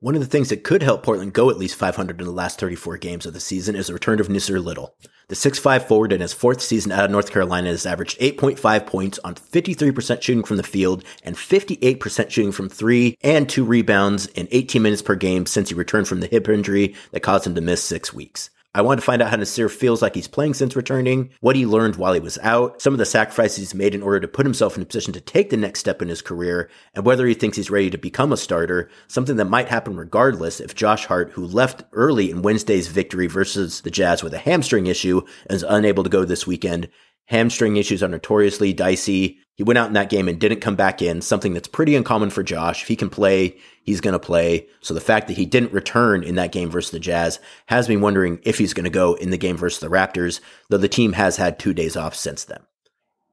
One 0.00 0.14
of 0.14 0.20
the 0.20 0.28
things 0.28 0.50
that 0.50 0.62
could 0.62 0.82
help 0.82 1.02
Portland 1.02 1.32
go 1.32 1.50
at 1.50 1.58
least 1.58 1.74
500 1.74 2.20
in 2.20 2.24
the 2.24 2.30
last 2.30 2.60
34 2.60 2.98
games 2.98 3.26
of 3.26 3.32
the 3.32 3.40
season 3.40 3.74
is 3.74 3.88
the 3.88 3.94
return 3.94 4.20
of 4.20 4.28
Nassir 4.28 4.62
Little. 4.62 4.94
The 5.26 5.34
6'5 5.34 5.88
forward 5.88 6.12
in 6.12 6.20
his 6.20 6.32
fourth 6.32 6.60
season 6.60 6.92
out 6.92 7.04
of 7.04 7.10
North 7.10 7.32
Carolina 7.32 7.70
has 7.70 7.84
averaged 7.84 8.20
8.5 8.20 8.86
points 8.86 9.18
on 9.24 9.34
53% 9.34 10.22
shooting 10.22 10.44
from 10.44 10.56
the 10.56 10.62
field 10.62 11.02
and 11.24 11.34
58% 11.34 12.30
shooting 12.30 12.52
from 12.52 12.68
three 12.68 13.16
and 13.22 13.48
two 13.48 13.64
rebounds 13.64 14.26
in 14.26 14.46
18 14.52 14.80
minutes 14.82 15.02
per 15.02 15.16
game 15.16 15.46
since 15.46 15.70
he 15.70 15.74
returned 15.74 16.06
from 16.06 16.20
the 16.20 16.28
hip 16.28 16.48
injury 16.48 16.94
that 17.10 17.24
caused 17.24 17.46
him 17.46 17.56
to 17.56 17.60
miss 17.60 17.82
six 17.82 18.12
weeks. 18.12 18.50
I 18.74 18.82
wanted 18.82 19.00
to 19.00 19.06
find 19.06 19.22
out 19.22 19.30
how 19.30 19.36
Nassir 19.36 19.70
feels 19.70 20.02
like 20.02 20.14
he's 20.14 20.28
playing 20.28 20.54
since 20.54 20.76
returning, 20.76 21.30
what 21.40 21.56
he 21.56 21.64
learned 21.64 21.96
while 21.96 22.12
he 22.12 22.20
was 22.20 22.38
out, 22.42 22.82
some 22.82 22.92
of 22.92 22.98
the 22.98 23.06
sacrifices 23.06 23.56
he's 23.56 23.74
made 23.74 23.94
in 23.94 24.02
order 24.02 24.20
to 24.20 24.28
put 24.28 24.44
himself 24.44 24.76
in 24.76 24.82
a 24.82 24.86
position 24.86 25.14
to 25.14 25.20
take 25.20 25.48
the 25.48 25.56
next 25.56 25.80
step 25.80 26.02
in 26.02 26.08
his 26.08 26.20
career, 26.20 26.68
and 26.94 27.06
whether 27.06 27.26
he 27.26 27.34
thinks 27.34 27.56
he's 27.56 27.70
ready 27.70 27.88
to 27.88 27.98
become 27.98 28.32
a 28.32 28.36
starter, 28.36 28.90
something 29.06 29.36
that 29.36 29.46
might 29.46 29.68
happen 29.68 29.96
regardless 29.96 30.60
if 30.60 30.74
Josh 30.74 31.06
Hart, 31.06 31.30
who 31.32 31.46
left 31.46 31.84
early 31.92 32.30
in 32.30 32.42
Wednesday's 32.42 32.88
victory 32.88 33.26
versus 33.26 33.80
the 33.80 33.90
Jazz 33.90 34.22
with 34.22 34.34
a 34.34 34.38
hamstring 34.38 34.86
issue, 34.86 35.22
is 35.48 35.64
unable 35.66 36.04
to 36.04 36.10
go 36.10 36.26
this 36.26 36.46
weekend, 36.46 36.88
Hamstring 37.28 37.76
issues 37.76 38.02
are 38.02 38.08
notoriously 38.08 38.72
dicey. 38.72 39.38
He 39.56 39.62
went 39.62 39.76
out 39.76 39.88
in 39.88 39.92
that 39.92 40.08
game 40.08 40.28
and 40.28 40.40
didn't 40.40 40.62
come 40.62 40.76
back 40.76 41.02
in, 41.02 41.20
something 41.20 41.52
that's 41.52 41.68
pretty 41.68 41.94
uncommon 41.94 42.30
for 42.30 42.42
Josh. 42.42 42.80
If 42.80 42.88
he 42.88 42.96
can 42.96 43.10
play, 43.10 43.58
he's 43.88 44.00
going 44.00 44.12
to 44.12 44.18
play. 44.18 44.66
So 44.80 44.94
the 44.94 45.00
fact 45.00 45.28
that 45.28 45.36
he 45.36 45.46
didn't 45.46 45.72
return 45.72 46.22
in 46.22 46.34
that 46.34 46.52
game 46.52 46.70
versus 46.70 46.90
the 46.90 47.00
Jazz 47.00 47.40
has 47.66 47.88
me 47.88 47.96
wondering 47.96 48.38
if 48.42 48.58
he's 48.58 48.74
going 48.74 48.84
to 48.84 48.90
go 48.90 49.14
in 49.14 49.30
the 49.30 49.38
game 49.38 49.56
versus 49.56 49.80
the 49.80 49.88
Raptors, 49.88 50.40
though 50.68 50.76
the 50.76 50.88
team 50.88 51.14
has 51.14 51.36
had 51.36 51.58
two 51.58 51.72
days 51.72 51.96
off 51.96 52.14
since 52.14 52.44
then. 52.44 52.60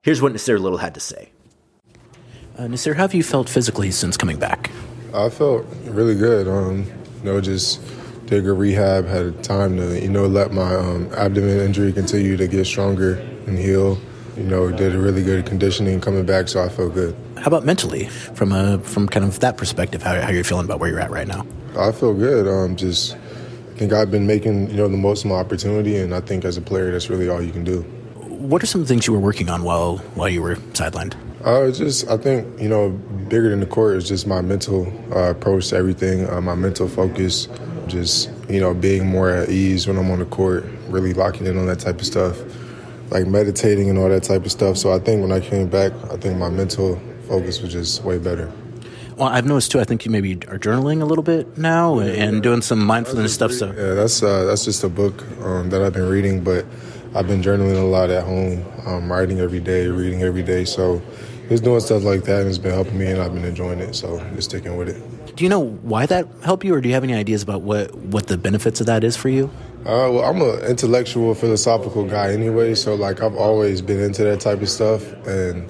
Here's 0.02 0.22
what 0.22 0.34
Nassir 0.34 0.60
Little 0.60 0.78
had 0.78 0.94
to 0.94 1.00
say. 1.00 1.32
Uh, 2.58 2.64
Nassir, 2.64 2.96
how 2.96 3.04
have 3.04 3.14
you 3.14 3.24
felt 3.24 3.50
physically 3.50 3.92
since 3.92 4.16
coming 4.16 4.40
back? 4.40 4.72
I 5.14 5.30
felt 5.30 5.66
really 5.84 6.16
good. 6.16 6.48
Um, 6.48 6.86
you 7.18 7.24
know, 7.24 7.42
just 7.42 7.82
did 8.28 8.48
a 8.48 8.54
rehab, 8.54 9.06
had 9.06 9.44
time 9.44 9.78
to, 9.78 10.00
you 10.00 10.10
know, 10.10 10.26
let 10.26 10.54
my 10.54 10.74
um, 10.74 11.12
abdomen 11.14 11.60
injury 11.60 11.92
continue 11.92 12.38
to 12.38 12.48
get 12.48 12.66
stronger 12.66 13.16
and 13.46 13.58
heal. 13.58 13.98
You 14.36 14.44
know, 14.44 14.70
did 14.70 14.94
a 14.94 15.00
really 15.00 15.24
good 15.24 15.46
conditioning 15.46 16.02
coming 16.02 16.26
back, 16.26 16.50
so 16.50 16.62
I 16.62 16.68
feel 16.68 16.90
good. 16.90 17.16
How 17.38 17.46
about 17.46 17.64
mentally, 17.64 18.08
from 18.10 18.52
a 18.52 18.80
from 18.80 19.08
kind 19.08 19.26
of 19.26 19.40
that 19.40 19.56
perspective? 19.56 20.04
How 20.04 20.20
how 20.20 20.30
you're 20.30 20.44
feeling 20.44 20.66
about 20.66 20.82
where 20.82 20.90
you're 20.90 21.00
at 21.00 21.10
right 21.10 21.28
now? 21.28 21.46
I 21.78 21.94
feel 21.94 22.14
good. 22.14 22.46
Um, 22.46 22.76
just 22.76 23.16
I 23.16 23.78
think 23.78 23.94
I've 23.94 24.12
been 24.12 24.28
making 24.28 24.70
you 24.70 24.76
know 24.76 24.90
the 24.90 24.98
most 24.98 25.24
of 25.24 25.30
my 25.30 25.38
opportunity, 25.38 25.96
and 25.98 26.14
I 26.14 26.20
think 26.20 26.44
as 26.44 26.58
a 26.58 26.62
player, 26.62 26.92
that's 26.92 27.10
really 27.10 27.30
all 27.30 27.42
you 27.42 27.54
can 27.54 27.64
do. 27.64 27.84
What 28.28 28.62
are 28.62 28.66
some 28.66 28.82
of 28.82 28.88
the 28.88 28.94
things 28.94 29.08
you 29.08 29.14
were 29.14 29.20
working 29.20 29.50
on 29.50 29.64
while 29.64 29.98
while 30.16 30.28
you 30.28 30.42
were 30.42 30.58
sidelined? 30.74 31.16
Uh, 31.46 31.72
just 31.72 32.10
I 32.10 32.18
think 32.18 32.60
you 32.60 32.68
know 32.68 32.90
bigger 33.30 33.50
than 33.52 33.62
the 33.62 33.66
court 33.66 33.96
is 33.96 34.10
just 34.10 34.28
my 34.28 34.42
mental 34.42 34.92
uh, 35.16 35.30
approach 35.30 35.70
to 35.70 35.78
everything, 35.78 36.30
uh, 36.30 36.42
my 36.42 36.56
mental 36.56 36.90
focus, 36.90 37.48
just 37.88 38.30
you 38.50 38.60
know 38.60 38.74
being 38.74 39.08
more 39.08 39.30
at 39.30 39.48
ease 39.48 39.88
when 39.88 39.98
I'm 39.98 40.12
on 40.12 40.20
the 40.20 40.26
court, 40.26 40.66
really 40.90 41.14
locking 41.14 41.48
in 41.48 41.58
on 41.58 41.68
that 41.68 41.80
type 41.80 42.02
of 42.02 42.06
stuff 42.06 42.38
like 43.10 43.28
meditating 43.28 43.90
and 43.90 43.98
all 43.98 44.10
that 44.10 44.24
type 44.24 44.46
of 44.46 44.52
stuff. 44.52 44.78
So 44.78 44.92
I 44.92 45.00
think 45.00 45.22
when 45.22 45.32
I 45.32 45.40
came 45.40 45.70
back, 45.70 45.92
I 46.12 46.18
think 46.18 46.38
my 46.38 46.50
mental 46.50 47.00
focus 47.28 47.62
was 47.62 47.72
just 47.72 48.04
way 48.04 48.18
better. 48.18 48.52
Well, 49.18 49.30
I've 49.30 49.46
noticed 49.46 49.72
too. 49.72 49.80
I 49.80 49.86
think 49.86 50.04
you 50.04 50.12
maybe 50.12 50.34
are 50.48 50.60
journaling 50.60 51.02
a 51.02 51.06
little 51.06 51.24
bit 51.24 51.58
now 51.58 52.00
and 52.00 52.44
doing 52.44 52.62
some 52.62 52.86
mindfulness 52.86 53.34
stuff. 53.34 53.54
So 53.54 53.68
yeah, 53.68 53.94
that's 53.94 54.22
uh, 54.22 54.44
that's 54.46 54.66
just 54.66 54.84
a 54.84 54.90
book 54.90 55.24
um, 55.42 55.70
that 55.70 55.82
I've 55.82 55.94
been 55.94 56.10
reading, 56.10 56.44
but 56.44 56.66
I've 57.16 57.28
been 57.28 57.42
journaling 57.42 57.82
a 57.82 57.86
lot 57.86 58.10
at 58.10 58.26
home, 58.26 58.66
um, 58.86 59.10
writing 59.10 59.40
every 59.40 59.62
day, 59.62 59.88
reading 59.88 60.22
every 60.22 60.44
day. 60.44 60.66
So 60.66 61.02
just 61.48 61.64
doing 61.64 61.80
stuff 61.80 62.04
like 62.04 62.24
that 62.24 62.42
and 62.42 62.50
it's 62.50 62.58
been 62.58 62.74
helping 62.74 62.98
me 62.98 63.08
and 63.08 63.22
I've 63.22 63.34
been 63.34 63.46
enjoying 63.46 63.80
it. 63.80 63.94
So 63.94 64.20
just 64.36 64.50
sticking 64.50 64.76
with 64.76 64.90
it. 64.90 65.02
Do 65.36 65.44
you 65.44 65.50
know 65.50 65.60
why 65.60 66.06
that 66.06 66.28
helped 66.44 66.64
you, 66.64 66.74
or 66.74 66.80
do 66.80 66.88
you 66.88 66.94
have 66.94 67.04
any 67.04 67.14
ideas 67.14 67.44
about 67.44 67.62
what 67.62 67.94
what 67.94 68.28
the 68.28 68.38
benefits 68.38 68.80
of 68.80 68.86
that 68.88 69.04
is 69.04 69.18
for 69.18 69.28
you? 69.28 69.52
Uh, 69.82 70.10
well, 70.10 70.24
I'm 70.24 70.42
an 70.42 70.66
intellectual, 70.66 71.36
philosophical 71.36 72.06
guy 72.06 72.32
anyway, 72.32 72.74
so 72.74 72.96
like 72.96 73.22
I've 73.22 73.36
always 73.36 73.82
been 73.82 74.00
into 74.00 74.24
that 74.24 74.40
type 74.40 74.62
of 74.62 74.70
stuff, 74.70 75.04
and 75.28 75.70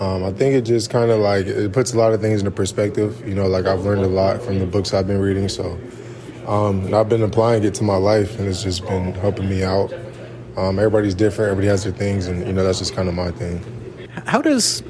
um, 0.00 0.24
I 0.24 0.32
think 0.32 0.54
it 0.54 0.62
just 0.62 0.88
kind 0.88 1.10
of 1.10 1.20
like 1.20 1.46
it 1.46 1.74
puts 1.74 1.92
a 1.92 1.98
lot 1.98 2.14
of 2.14 2.22
things 2.22 2.40
into 2.40 2.50
perspective. 2.50 3.26
You 3.28 3.34
know, 3.34 3.46
like 3.46 3.66
I've 3.66 3.80
learned 3.80 4.02
a 4.02 4.08
lot 4.08 4.40
from 4.40 4.58
the 4.58 4.66
books 4.66 4.94
I've 4.94 5.06
been 5.06 5.20
reading, 5.20 5.50
so 5.50 5.78
um, 6.46 6.94
I've 6.94 7.10
been 7.10 7.22
applying 7.22 7.64
it 7.64 7.74
to 7.74 7.84
my 7.84 7.96
life, 7.96 8.38
and 8.38 8.48
it's 8.48 8.62
just 8.62 8.82
been 8.86 9.12
helping 9.12 9.48
me 9.48 9.62
out. 9.62 9.92
Um, 10.56 10.78
everybody's 10.78 11.14
different, 11.14 11.50
everybody 11.50 11.68
has 11.68 11.84
their 11.84 11.92
things, 11.92 12.28
and 12.28 12.46
you 12.46 12.52
know 12.54 12.64
that's 12.64 12.78
just 12.78 12.94
kind 12.94 13.10
of 13.10 13.14
my 13.14 13.30
thing. 13.30 13.60
How 14.24 14.40
does 14.40 14.82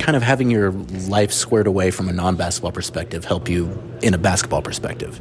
kind 0.00 0.16
of 0.16 0.22
having 0.22 0.50
your 0.50 0.72
life 1.08 1.30
squared 1.30 1.66
away 1.66 1.90
from 1.90 2.08
a 2.08 2.12
non-basketball 2.12 2.72
perspective 2.72 3.24
help 3.24 3.48
you 3.48 3.80
in 4.02 4.14
a 4.14 4.18
basketball 4.18 4.62
perspective? 4.62 5.20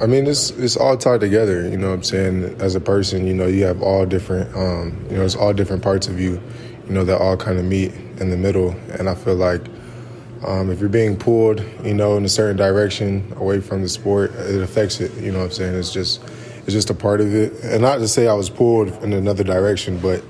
I 0.00 0.06
mean, 0.06 0.26
it's 0.26 0.50
it's 0.50 0.76
all 0.76 0.96
tied 0.96 1.20
together. 1.20 1.68
You 1.68 1.76
know 1.76 1.88
what 1.88 1.94
I'm 1.94 2.02
saying? 2.02 2.60
As 2.60 2.74
a 2.74 2.80
person, 2.80 3.26
you 3.26 3.34
know, 3.34 3.46
you 3.46 3.64
have 3.64 3.82
all 3.82 4.06
different, 4.06 4.54
um, 4.56 5.06
you 5.10 5.16
know, 5.16 5.24
it's 5.24 5.36
all 5.36 5.52
different 5.52 5.82
parts 5.82 6.06
of 6.06 6.18
you, 6.18 6.40
you 6.86 6.92
know, 6.94 7.04
that 7.04 7.20
all 7.20 7.36
kind 7.36 7.58
of 7.58 7.64
meet 7.64 7.92
in 8.18 8.30
the 8.30 8.36
middle. 8.36 8.70
And 8.98 9.08
I 9.08 9.14
feel 9.14 9.34
like 9.34 9.62
um, 10.46 10.70
if 10.70 10.80
you're 10.80 10.88
being 10.88 11.18
pulled, 11.18 11.60
you 11.84 11.92
know, 11.92 12.16
in 12.16 12.24
a 12.24 12.28
certain 12.28 12.56
direction 12.56 13.30
away 13.36 13.60
from 13.60 13.82
the 13.82 13.88
sport, 13.88 14.32
it 14.36 14.62
affects 14.62 15.00
it. 15.00 15.12
You 15.22 15.32
know 15.32 15.40
what 15.40 15.46
I'm 15.46 15.50
saying? 15.50 15.74
It's 15.74 15.92
just 15.92 16.22
it's 16.64 16.72
just 16.72 16.88
a 16.88 16.94
part 16.94 17.20
of 17.20 17.34
it. 17.34 17.52
And 17.62 17.82
not 17.82 17.98
to 17.98 18.08
say 18.08 18.26
I 18.26 18.34
was 18.34 18.48
pulled 18.48 18.88
in 19.02 19.12
another 19.12 19.44
direction, 19.44 19.98
but 19.98 20.22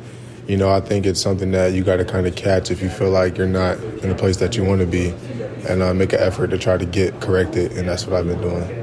you 0.46 0.56
know, 0.56 0.70
I 0.70 0.80
think 0.80 1.06
it's 1.06 1.20
something 1.20 1.52
that 1.52 1.72
you 1.72 1.84
got 1.84 1.96
to 1.96 2.04
kind 2.04 2.26
of 2.26 2.34
catch 2.36 2.70
if 2.70 2.82
you 2.82 2.88
feel 2.88 3.10
like 3.10 3.36
you're 3.38 3.46
not 3.46 3.78
in 4.02 4.10
a 4.10 4.14
place 4.14 4.38
that 4.38 4.56
you 4.56 4.64
want 4.64 4.80
to 4.80 4.86
be, 4.86 5.14
and 5.68 5.82
uh, 5.82 5.94
make 5.94 6.12
an 6.12 6.20
effort 6.20 6.48
to 6.48 6.58
try 6.58 6.76
to 6.76 6.86
get 6.86 7.20
corrected. 7.20 7.72
And 7.72 7.88
that's 7.88 8.06
what 8.06 8.16
I've 8.16 8.26
been 8.26 8.40
doing. 8.40 8.80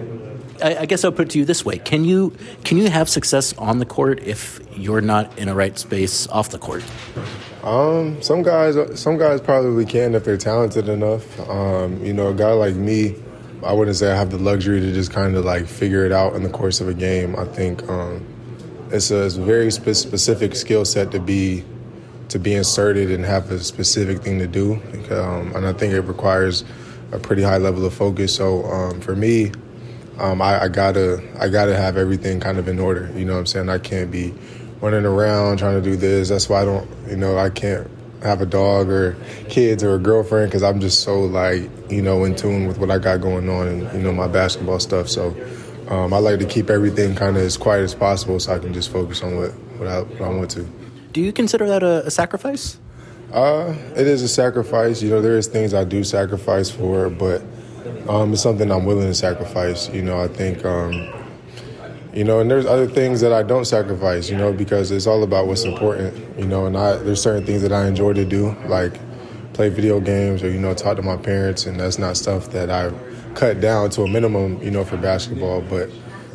I, 0.62 0.78
I 0.80 0.86
guess 0.86 1.04
I'll 1.04 1.12
put 1.12 1.28
it 1.28 1.32
to 1.32 1.40
you 1.40 1.46
this 1.46 1.66
way: 1.66 1.78
Can 1.78 2.06
you 2.06 2.36
can 2.64 2.78
you 2.78 2.90
have 2.90 3.10
success 3.10 3.56
on 3.58 3.80
the 3.80 3.86
court 3.86 4.20
if 4.24 4.60
you're 4.76 5.02
not 5.02 5.38
in 5.38 5.50
a 5.50 5.56
right 5.56 5.78
space 5.78 6.28
off 6.28 6.50
the 6.50 6.58
court? 6.58 6.84
Um, 7.64 8.22
some 8.22 8.44
guys, 8.44 8.78
some 9.00 9.18
guys 9.18 9.42
probably 9.42 9.86
can 9.86 10.16
if 10.16 10.24
they're 10.24 10.38
talented 10.38 10.88
enough. 10.88 11.40
Um, 11.50 12.04
you 12.04 12.14
know, 12.14 12.30
a 12.30 12.34
guy 12.34 12.54
like 12.54 12.76
me, 12.76 13.16
I 13.64 13.74
wouldn't 13.74 13.98
say 13.98 14.12
I 14.12 14.16
have 14.16 14.32
the 14.32 14.38
luxury 14.38 14.80
to 14.80 14.94
just 14.94 15.12
kind 15.12 15.36
of 15.36 15.44
like 15.44 15.68
figure 15.68 16.06
it 16.06 16.12
out 16.12 16.36
in 16.36 16.44
the 16.44 16.50
course 16.50 16.80
of 16.80 16.88
a 16.88 16.94
game. 16.94 17.36
I 17.36 17.46
think 17.46 17.88
um, 17.90 18.26
it's, 18.91 19.12
a, 19.12 19.29
very 19.29 19.72
spe- 19.72 19.89
specific 19.94 20.56
skill 20.56 20.86
set 20.86 21.12
to 21.12 21.20
be 21.20 21.63
to 22.29 22.39
be 22.39 22.53
inserted 22.53 23.10
and 23.10 23.24
have 23.24 23.50
a 23.51 23.60
specific 23.60 24.20
thing 24.20 24.38
to 24.39 24.48
do, 24.48 24.74
um, 25.12 25.56
and 25.56 25.65
I 25.65 25.72
think 25.72 25.94
it 25.94 26.01
requires 26.01 26.65
a 27.13 27.20
pretty 27.20 27.41
high 27.41 27.58
level 27.58 27.86
of 27.86 27.94
focus. 27.94 28.36
So 28.36 28.65
um, 28.65 29.00
for 29.00 29.15
me, 29.15 29.51
um, 30.20 30.41
I, 30.41 30.63
I, 30.63 30.67
gotta 30.67 31.24
I 31.39 31.48
gotta 31.48 31.75
have 31.75 31.96
everything 31.96 32.39
kind 32.39 32.58
of 32.58 32.67
in 32.67 32.79
order. 32.79 33.10
You 33.15 33.25
know 33.25 33.34
what 33.34 33.39
I'm 33.39 33.46
saying? 33.46 33.70
I 33.70 33.77
can't 33.77 34.12
be 34.12 34.34
running 34.82 35.06
around 35.06 35.58
trying 35.58 35.82
to 35.82 35.89
do 35.89 35.96
this. 35.96 36.29
That's 36.29 36.50
why 36.50 36.62
I 36.62 36.65
don't 36.65 36.89
you 37.08 37.15
know 37.15 37.38
I 37.38 37.50
can't 37.50 37.89
have 38.24 38.41
a 38.41 38.46
dog 38.46 38.89
or 38.89 39.15
kids 39.48 39.84
or 39.84 39.96
a 39.96 40.00
girlfriend 40.00 40.50
because 40.50 40.63
I'm 40.63 40.79
just 40.79 41.03
so 41.03 41.22
like 41.22 41.70
you 41.89 42.01
know 42.01 42.24
in 42.25 42.36
tune 42.36 42.67
with 42.67 42.77
what 42.77 42.91
I 42.91 42.98
got 42.98 43.22
going 43.22 43.50
on 43.50 43.67
and 43.67 43.94
you 43.94 44.00
know 44.00 44.12
my 44.12 44.27
basketball 44.27 44.79
stuff. 44.79 45.08
So 45.08 45.36
um, 45.89 46.13
I 46.13 46.17
like 46.17 46.39
to 46.39 46.46
keep 46.46 46.70
everything 46.70 47.15
kind 47.15 47.38
of 47.38 47.44
as 47.44 47.56
quiet 47.56 47.84
as 47.84 47.96
possible 47.96 48.39
so 48.39 48.53
I 48.53 48.60
can 48.60 48.74
just 48.74 48.91
focus 48.91 49.24
on 49.24 49.38
what 49.38 49.51
what 49.79 49.88
I, 49.88 50.01
what 50.01 50.22
I 50.22 50.29
want 50.29 50.51
to. 50.51 50.67
Do 51.13 51.22
you 51.22 51.32
consider 51.32 51.67
that 51.67 51.84
a, 51.84 52.06
a 52.06 52.12
sacrifice? 52.12 52.77
Uh, 53.32 53.75
it 53.96 54.08
is 54.08 54.22
a 54.22 54.27
sacrifice. 54.27 55.01
You 55.01 55.10
know, 55.10 55.22
there 55.22 55.38
is 55.38 55.48
things 55.48 55.74
I 55.74 55.84
do 55.84 56.03
sacrifice 56.03 56.70
for, 56.70 57.10
but 57.10 57.41
um, 58.08 58.34
it's 58.34 58.41
something 58.41 58.72
I'm 58.72 58.86
willing 58.86 59.08
to 59.08 59.13
sacrifice. 59.13 59.89
You 59.89 60.01
know, 60.01 60.22
I 60.22 60.27
think, 60.27 60.63
um, 60.65 60.91
you 62.13 62.24
know, 62.24 62.39
and 62.39 62.50
there's 62.50 62.65
other 62.65 62.88
things 62.88 63.22
that 63.22 63.34
I 63.34 63.44
don't 63.44 63.65
sacrifice. 63.65 64.29
You 64.29 64.38
know, 64.38 64.51
because 64.51 64.91
it's 64.91 65.08
all 65.08 65.24
about 65.24 65.48
what's 65.48 65.63
important. 65.63 66.38
You 66.38 66.46
know, 66.46 66.65
and 66.65 66.77
I 66.77 66.98
there's 66.98 67.22
certain 67.22 67.46
things 67.46 67.62
that 67.62 67.72
I 67.72 67.88
enjoy 67.88 68.13
to 68.13 68.25
do, 68.25 68.56
like 68.65 69.00
play 69.53 69.70
video 69.70 70.00
games 70.00 70.44
or 70.44 70.50
you 70.50 70.60
know 70.60 70.74
talk 70.74 70.98
to 70.98 71.01
my 71.01 71.17
parents, 71.17 71.65
and 71.65 71.79
that's 71.79 71.98
not 71.98 72.17
stuff 72.17 72.51
that 72.51 72.70
I 72.70 72.91
cut 73.38 73.62
down 73.62 73.89
to 73.91 74.03
a 74.03 74.08
minimum. 74.08 74.62
You 74.62 74.72
know, 74.72 74.84
for 74.84 74.98
basketball, 74.98 75.62
but 75.62 75.89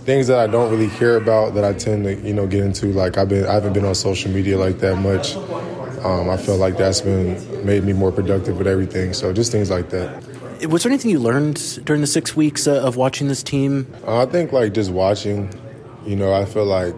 things 0.04 0.26
that 0.26 0.38
I 0.38 0.46
don't 0.46 0.70
really 0.70 0.88
care 0.88 1.16
about 1.16 1.54
that 1.54 1.64
I 1.64 1.72
tend 1.72 2.04
to 2.04 2.14
you 2.14 2.32
know 2.32 2.46
get 2.46 2.64
into. 2.64 2.86
Like 2.86 3.18
I've 3.18 3.28
been 3.28 3.46
I 3.46 3.54
haven't 3.54 3.72
been 3.72 3.84
on 3.84 3.94
social 3.94 4.30
media 4.30 4.58
like 4.58 4.78
that 4.78 4.96
much. 4.96 5.36
Um, 6.04 6.30
I 6.30 6.36
feel 6.36 6.56
like 6.56 6.76
that's 6.76 7.00
been 7.00 7.64
made 7.64 7.84
me 7.84 7.92
more 7.92 8.10
productive 8.10 8.58
with 8.58 8.66
everything. 8.66 9.12
So 9.12 9.32
just 9.32 9.52
things 9.52 9.70
like 9.70 9.90
that. 9.90 10.24
Was 10.68 10.82
there 10.82 10.92
anything 10.92 11.10
you 11.10 11.18
learned 11.18 11.84
during 11.84 12.00
the 12.00 12.06
six 12.06 12.36
weeks 12.36 12.66
uh, 12.66 12.82
of 12.82 12.96
watching 12.96 13.28
this 13.28 13.42
team? 13.42 13.92
Uh, 14.06 14.22
I 14.22 14.26
think 14.26 14.52
like 14.52 14.74
just 14.74 14.90
watching, 14.92 15.52
you 16.06 16.14
know, 16.14 16.32
I 16.32 16.44
feel 16.44 16.64
like 16.64 16.94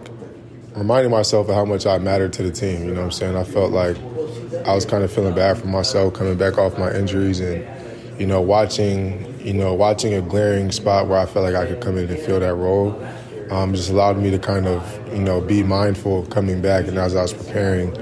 reminding 0.75 1.11
myself 1.11 1.49
of 1.49 1.55
how 1.55 1.65
much 1.65 1.85
I 1.85 1.97
mattered 1.97 2.33
to 2.33 2.43
the 2.43 2.51
team. 2.51 2.85
You 2.85 2.93
know 2.93 3.01
what 3.01 3.05
I'm 3.05 3.11
saying? 3.11 3.35
I 3.35 3.43
felt 3.43 3.71
like 3.71 3.97
I 4.65 4.75
was 4.75 4.85
kind 4.85 5.03
of 5.03 5.11
feeling 5.11 5.33
bad 5.33 5.57
for 5.57 5.67
myself 5.67 6.13
coming 6.13 6.37
back 6.37 6.57
off 6.57 6.77
my 6.77 6.93
injuries 6.93 7.39
and, 7.39 7.65
you 8.19 8.27
know, 8.27 8.41
watching, 8.41 9.24
you 9.45 9.53
know, 9.53 9.73
watching 9.73 10.13
a 10.13 10.21
glaring 10.21 10.71
spot 10.71 11.07
where 11.07 11.19
I 11.19 11.25
felt 11.25 11.45
like 11.45 11.55
I 11.55 11.67
could 11.67 11.81
come 11.81 11.97
in 11.97 12.09
and 12.09 12.19
fill 12.19 12.39
that 12.39 12.55
role. 12.55 12.99
Um, 13.51 13.75
just 13.75 13.91
allowed 13.91 14.17
me 14.17 14.31
to 14.31 14.39
kind 14.39 14.67
of, 14.67 15.13
you 15.13 15.21
know, 15.21 15.39
be 15.39 15.61
mindful 15.61 16.25
coming 16.25 16.61
back 16.61 16.87
and 16.87 16.97
as 16.97 17.15
I 17.15 17.21
was 17.21 17.33
preparing, 17.33 17.93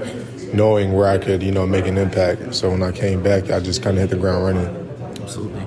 knowing 0.54 0.94
where 0.94 1.06
I 1.06 1.18
could, 1.18 1.42
you 1.42 1.52
know, 1.52 1.66
make 1.66 1.86
an 1.86 1.98
impact. 1.98 2.54
So 2.54 2.70
when 2.70 2.82
I 2.82 2.92
came 2.92 3.22
back, 3.22 3.50
I 3.50 3.60
just 3.60 3.82
kind 3.82 3.98
of 3.98 4.00
hit 4.00 4.10
the 4.10 4.16
ground 4.16 4.44
running. 4.44 5.20
Absolutely. 5.20 5.60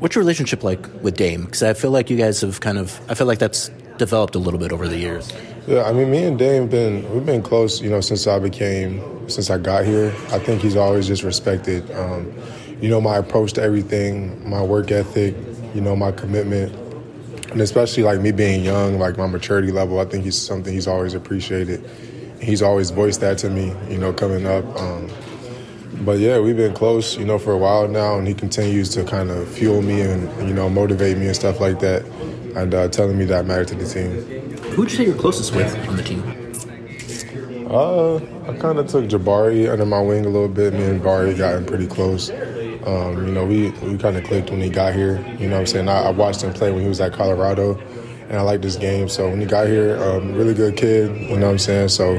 What's 0.00 0.14
your 0.14 0.22
relationship 0.22 0.64
like 0.64 0.86
with 1.02 1.16
Dame? 1.16 1.44
Because 1.44 1.62
I 1.62 1.74
feel 1.74 1.90
like 1.90 2.08
you 2.08 2.16
guys 2.16 2.40
have 2.40 2.60
kind 2.60 2.78
of, 2.78 2.98
I 3.10 3.14
feel 3.14 3.26
like 3.26 3.38
that's 3.38 3.70
developed 3.98 4.34
a 4.34 4.38
little 4.38 4.60
bit 4.60 4.72
over 4.72 4.88
the 4.88 4.96
years. 4.96 5.30
Yeah, 5.66 5.82
I 5.82 5.92
mean, 5.92 6.10
me 6.10 6.24
and 6.24 6.38
Dame 6.38 6.68
been 6.68 7.12
we've 7.12 7.26
been 7.26 7.42
close, 7.42 7.82
you 7.82 7.90
know, 7.90 8.00
since 8.00 8.26
I 8.26 8.38
became 8.38 9.28
since 9.28 9.50
I 9.50 9.58
got 9.58 9.84
here. 9.84 10.14
I 10.30 10.38
think 10.38 10.62
he's 10.62 10.76
always 10.76 11.06
just 11.06 11.22
respected, 11.22 11.90
um, 11.90 12.32
you 12.80 12.88
know, 12.88 13.00
my 13.00 13.16
approach 13.16 13.52
to 13.54 13.62
everything, 13.62 14.48
my 14.48 14.62
work 14.62 14.90
ethic, 14.90 15.34
you 15.74 15.80
know, 15.80 15.96
my 15.96 16.12
commitment, 16.12 16.72
and 17.50 17.60
especially 17.60 18.02
like 18.02 18.20
me 18.20 18.30
being 18.30 18.64
young, 18.64 18.98
like 18.98 19.16
my 19.16 19.26
maturity 19.26 19.72
level. 19.72 19.98
I 20.00 20.04
think 20.04 20.24
he's 20.24 20.36
something 20.36 20.72
he's 20.72 20.86
always 20.86 21.14
appreciated. 21.14 21.84
He's 22.40 22.62
always 22.62 22.90
voiced 22.90 23.20
that 23.20 23.38
to 23.38 23.50
me, 23.50 23.74
you 23.88 23.98
know, 23.98 24.12
coming 24.12 24.46
up. 24.46 24.64
Um, 24.76 25.10
but 26.04 26.18
yeah, 26.18 26.38
we've 26.38 26.56
been 26.56 26.74
close, 26.74 27.16
you 27.16 27.24
know, 27.24 27.38
for 27.38 27.52
a 27.52 27.58
while 27.58 27.88
now, 27.88 28.18
and 28.18 28.28
he 28.28 28.34
continues 28.34 28.90
to 28.90 29.04
kind 29.04 29.30
of 29.30 29.48
fuel 29.48 29.82
me 29.82 30.00
and 30.02 30.48
you 30.48 30.54
know 30.54 30.68
motivate 30.68 31.18
me 31.18 31.26
and 31.26 31.34
stuff 31.36 31.60
like 31.60 31.80
that, 31.80 32.04
and 32.54 32.74
uh, 32.74 32.88
telling 32.88 33.18
me 33.18 33.24
that 33.24 33.38
I 33.40 33.42
matter 33.42 33.64
to 33.64 33.74
the 33.74 33.86
team. 33.86 34.48
Who 34.72 34.82
would 34.82 34.90
you 34.92 34.96
say 34.96 35.06
you're 35.06 35.16
closest 35.16 35.54
with 35.54 35.74
on 35.88 35.96
the 35.96 36.02
team? 36.02 36.22
Uh, 37.70 38.16
I 38.48 38.56
kind 38.56 38.78
of 38.78 38.86
took 38.86 39.04
Jabari 39.06 39.70
under 39.70 39.84
my 39.84 40.00
wing 40.00 40.24
a 40.24 40.28
little 40.28 40.48
bit. 40.48 40.72
Me 40.72 40.84
and 40.84 41.02
Bari 41.02 41.34
gotten 41.34 41.66
pretty 41.66 41.86
close. 41.86 42.30
Um, 42.86 43.26
you 43.26 43.32
know, 43.32 43.44
we, 43.44 43.70
we 43.70 43.98
kind 43.98 44.16
of 44.16 44.24
clicked 44.24 44.50
when 44.50 44.60
he 44.60 44.70
got 44.70 44.94
here. 44.94 45.18
You 45.38 45.48
know 45.48 45.54
what 45.54 45.60
I'm 45.60 45.66
saying? 45.66 45.88
I, 45.88 46.04
I, 46.04 46.10
watched 46.10 46.42
him 46.42 46.52
play 46.52 46.70
when 46.70 46.82
he 46.82 46.88
was 46.88 47.00
at 47.00 47.12
Colorado, 47.12 47.78
and 48.28 48.36
I 48.36 48.40
liked 48.42 48.62
this 48.62 48.76
game. 48.76 49.08
So 49.08 49.28
when 49.28 49.40
he 49.40 49.46
got 49.46 49.66
here, 49.66 50.02
um, 50.02 50.34
really 50.34 50.54
good 50.54 50.76
kid. 50.76 51.14
You 51.16 51.36
know 51.36 51.46
what 51.46 51.52
I'm 51.52 51.58
saying? 51.58 51.88
So 51.88 52.14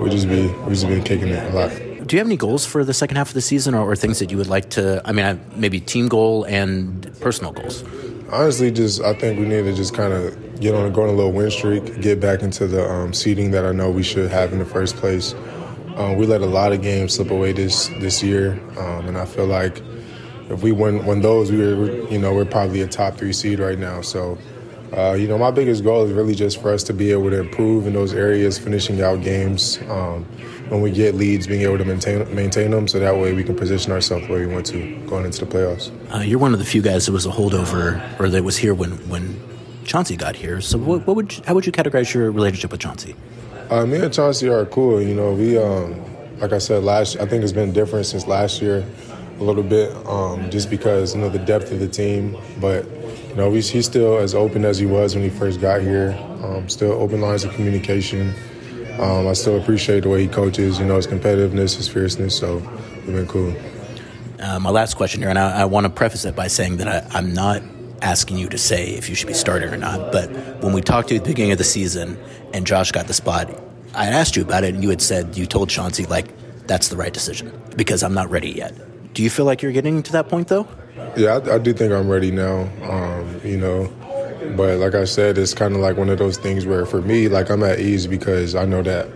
we 0.00 0.10
just 0.10 0.28
be 0.28 0.48
we 0.48 0.70
just 0.70 0.86
been 0.86 1.02
kicking 1.02 1.28
it 1.28 1.52
a 1.52 1.56
lot 1.56 1.70
do 2.06 2.16
you 2.16 2.20
have 2.20 2.26
any 2.26 2.36
goals 2.36 2.66
for 2.66 2.84
the 2.84 2.92
second 2.92 3.16
half 3.16 3.28
of 3.28 3.34
the 3.34 3.40
season 3.40 3.74
or, 3.74 3.90
or 3.90 3.96
things 3.96 4.18
that 4.18 4.30
you 4.30 4.36
would 4.36 4.46
like 4.46 4.68
to 4.70 5.00
i 5.04 5.12
mean 5.12 5.40
maybe 5.56 5.80
team 5.80 6.08
goal 6.08 6.44
and 6.44 7.10
personal 7.20 7.52
goals 7.52 7.82
honestly 8.30 8.70
just 8.70 9.00
i 9.02 9.14
think 9.14 9.38
we 9.38 9.46
need 9.46 9.62
to 9.62 9.72
just 9.72 9.94
kind 9.94 10.12
of 10.12 10.60
get 10.60 10.74
on 10.74 10.86
a, 10.86 10.90
go 10.90 11.02
on 11.02 11.08
a 11.08 11.12
little 11.12 11.32
win 11.32 11.50
streak 11.50 12.00
get 12.00 12.20
back 12.20 12.42
into 12.42 12.66
the 12.66 12.84
um, 12.90 13.12
seeding 13.12 13.50
that 13.50 13.64
i 13.64 13.72
know 13.72 13.90
we 13.90 14.02
should 14.02 14.30
have 14.30 14.52
in 14.52 14.58
the 14.58 14.64
first 14.64 14.96
place 14.96 15.34
um, 15.96 16.16
we 16.16 16.26
let 16.26 16.40
a 16.40 16.46
lot 16.46 16.72
of 16.72 16.82
games 16.82 17.14
slip 17.14 17.30
away 17.30 17.52
this 17.52 17.88
this 18.00 18.22
year 18.22 18.52
um, 18.78 19.06
and 19.06 19.16
i 19.16 19.24
feel 19.24 19.46
like 19.46 19.80
if 20.50 20.62
we 20.62 20.72
win, 20.72 21.04
win 21.06 21.20
those 21.20 21.50
we 21.50 21.58
were 21.58 22.08
you 22.10 22.18
know 22.18 22.34
we're 22.34 22.44
probably 22.44 22.80
a 22.80 22.88
top 22.88 23.16
three 23.16 23.32
seed 23.32 23.58
right 23.58 23.78
now 23.78 24.00
so 24.00 24.38
uh, 24.96 25.12
you 25.14 25.26
know, 25.26 25.36
my 25.36 25.50
biggest 25.50 25.82
goal 25.82 26.04
is 26.04 26.12
really 26.12 26.36
just 26.36 26.62
for 26.62 26.72
us 26.72 26.84
to 26.84 26.92
be 26.92 27.10
able 27.10 27.28
to 27.28 27.40
improve 27.40 27.86
in 27.86 27.94
those 27.94 28.14
areas, 28.14 28.58
finishing 28.58 29.02
out 29.02 29.22
games. 29.22 29.80
Um, 29.88 30.24
when 30.68 30.80
we 30.80 30.90
get 30.90 31.14
leads, 31.14 31.46
being 31.46 31.62
able 31.62 31.78
to 31.78 31.84
maintain 31.84 32.32
maintain 32.34 32.70
them, 32.70 32.88
so 32.88 32.98
that 32.98 33.16
way 33.16 33.32
we 33.32 33.44
can 33.44 33.56
position 33.56 33.92
ourselves 33.92 34.28
where 34.28 34.38
we 34.38 34.46
want 34.46 34.66
to 34.66 34.96
going 35.06 35.24
into 35.24 35.44
the 35.44 35.50
playoffs. 35.50 35.90
Uh, 36.14 36.20
you're 36.20 36.38
one 36.38 36.52
of 36.52 36.58
the 36.58 36.64
few 36.64 36.80
guys 36.80 37.06
that 37.06 37.12
was 37.12 37.26
a 37.26 37.30
holdover, 37.30 38.00
or 38.20 38.28
that 38.28 38.44
was 38.44 38.56
here 38.56 38.72
when 38.72 38.92
when 39.08 39.40
Chauncey 39.84 40.16
got 40.16 40.36
here. 40.36 40.60
So, 40.60 40.78
what, 40.78 41.06
what 41.06 41.16
would 41.16 41.36
you, 41.36 41.42
how 41.46 41.54
would 41.54 41.66
you 41.66 41.72
categorize 41.72 42.14
your 42.14 42.30
relationship 42.30 42.70
with 42.70 42.80
Chauncey? 42.80 43.14
Uh, 43.68 43.84
me 43.84 43.98
and 43.98 44.12
Chauncey 44.12 44.48
are 44.48 44.64
cool. 44.66 45.02
You 45.02 45.14
know, 45.14 45.32
we 45.32 45.58
um, 45.58 46.02
like 46.38 46.52
I 46.52 46.58
said 46.58 46.82
last. 46.82 47.16
I 47.16 47.26
think 47.26 47.42
it's 47.42 47.52
been 47.52 47.72
different 47.72 48.06
since 48.06 48.26
last 48.26 48.62
year, 48.62 48.86
a 49.44 49.46
little 49.46 49.62
bit, 49.62 49.94
um, 50.06 50.50
just 50.50 50.70
because 50.70 51.14
you 51.14 51.20
know 51.20 51.28
the 51.28 51.38
depth 51.38 51.70
of 51.70 51.78
the 51.78 51.88
team, 51.88 52.36
but 52.60 52.86
you 53.34 53.40
know, 53.40 53.52
he's, 53.52 53.68
he's 53.68 53.84
still 53.84 54.18
as 54.18 54.32
open 54.32 54.64
as 54.64 54.78
he 54.78 54.86
was 54.86 55.16
when 55.16 55.24
he 55.24 55.30
first 55.30 55.60
got 55.60 55.82
here. 55.82 56.16
Um, 56.42 56.68
still 56.68 56.92
open 56.92 57.20
lines 57.20 57.42
of 57.42 57.52
communication. 57.54 58.32
Um, 59.00 59.26
I 59.26 59.32
still 59.32 59.60
appreciate 59.60 60.04
the 60.04 60.08
way 60.08 60.22
he 60.22 60.28
coaches. 60.28 60.78
You 60.78 60.86
know, 60.86 60.94
his 60.94 61.08
competitiveness, 61.08 61.76
his 61.76 61.88
fierceness. 61.88 62.38
So 62.38 62.58
we've 63.04 63.16
been 63.16 63.26
cool. 63.26 63.52
Uh, 64.40 64.60
my 64.60 64.70
last 64.70 64.94
question 64.94 65.20
here, 65.20 65.30
and 65.30 65.38
I, 65.38 65.62
I 65.62 65.64
want 65.64 65.84
to 65.84 65.90
preface 65.90 66.24
it 66.24 66.36
by 66.36 66.46
saying 66.46 66.76
that 66.76 66.86
I, 66.86 67.18
I'm 67.18 67.34
not 67.34 67.60
asking 68.02 68.38
you 68.38 68.48
to 68.50 68.58
say 68.58 68.90
if 68.90 69.08
you 69.08 69.16
should 69.16 69.26
be 69.26 69.34
starting 69.34 69.68
or 69.68 69.76
not. 69.76 70.12
But 70.12 70.30
when 70.62 70.72
we 70.72 70.80
talked 70.80 71.08
to 71.08 71.14
you 71.14 71.18
at 71.18 71.24
the 71.24 71.30
beginning 71.30 71.52
of 71.52 71.58
the 71.58 71.64
season 71.64 72.16
and 72.52 72.64
Josh 72.64 72.92
got 72.92 73.08
the 73.08 73.14
spot, 73.14 73.50
I 73.94 74.06
asked 74.06 74.36
you 74.36 74.42
about 74.42 74.62
it, 74.62 74.74
and 74.74 74.82
you 74.82 74.90
had 74.90 75.02
said 75.02 75.36
you 75.36 75.46
told 75.46 75.70
Chauncey 75.70 76.06
like 76.06 76.28
that's 76.68 76.86
the 76.86 76.96
right 76.96 77.12
decision 77.12 77.52
because 77.76 78.04
I'm 78.04 78.14
not 78.14 78.30
ready 78.30 78.52
yet. 78.52 78.74
Do 79.14 79.22
you 79.22 79.30
feel 79.30 79.44
like 79.44 79.62
you're 79.62 79.72
getting 79.72 80.02
to 80.02 80.12
that 80.12 80.28
point 80.28 80.48
though? 80.48 80.66
Yeah, 81.16 81.38
I, 81.38 81.54
I 81.54 81.58
do 81.58 81.72
think 81.72 81.92
I'm 81.92 82.08
ready 82.08 82.32
now. 82.32 82.68
Um, 82.82 83.40
you 83.44 83.56
know, 83.56 83.88
but 84.56 84.78
like 84.78 84.96
I 84.96 85.04
said, 85.04 85.38
it's 85.38 85.54
kind 85.54 85.74
of 85.76 85.80
like 85.80 85.96
one 85.96 86.10
of 86.10 86.18
those 86.18 86.36
things 86.36 86.66
where 86.66 86.84
for 86.84 87.00
me, 87.00 87.28
like 87.28 87.48
I'm 87.48 87.62
at 87.62 87.78
ease 87.78 88.08
because 88.08 88.56
I 88.56 88.64
know 88.64 88.82
that 88.82 89.08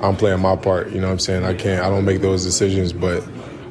I'm 0.00 0.16
playing 0.16 0.40
my 0.40 0.56
part. 0.56 0.90
You 0.90 1.02
know 1.02 1.08
what 1.08 1.12
I'm 1.12 1.18
saying? 1.18 1.44
I 1.44 1.52
can't, 1.52 1.84
I 1.84 1.90
don't 1.90 2.06
make 2.06 2.22
those 2.22 2.44
decisions, 2.44 2.94
but 2.94 3.22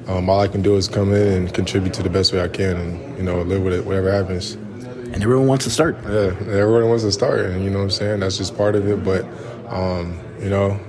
um, 0.07 0.29
all 0.29 0.39
I 0.39 0.47
can 0.47 0.61
do 0.61 0.75
is 0.75 0.87
come 0.87 1.13
in 1.13 1.27
and 1.33 1.53
contribute 1.53 1.95
to 1.95 2.03
the 2.03 2.11
best 2.11 2.31
way 2.31 2.43
I 2.43 2.47
can 2.47 2.77
and, 2.77 3.17
you 3.17 3.23
know, 3.23 3.41
live 3.41 3.63
with 3.63 3.73
it, 3.73 3.83
whatever 3.83 4.11
happens. 4.11 4.53
And 4.53 5.23
everyone 5.23 5.47
wants 5.47 5.65
to 5.65 5.71
start. 5.71 5.97
Yeah, 6.03 6.35
everyone 6.41 6.89
wants 6.89 7.03
to 7.05 7.11
start, 7.11 7.39
and 7.39 7.63
you 7.63 7.71
know 7.71 7.79
what 7.79 7.85
I'm 7.85 7.91
saying? 7.91 8.19
That's 8.19 8.37
just 8.37 8.55
part 8.55 8.75
of 8.75 8.87
it. 8.87 9.03
But, 9.03 9.25
um, 9.67 10.19
you 10.39 10.49
know, 10.49 10.79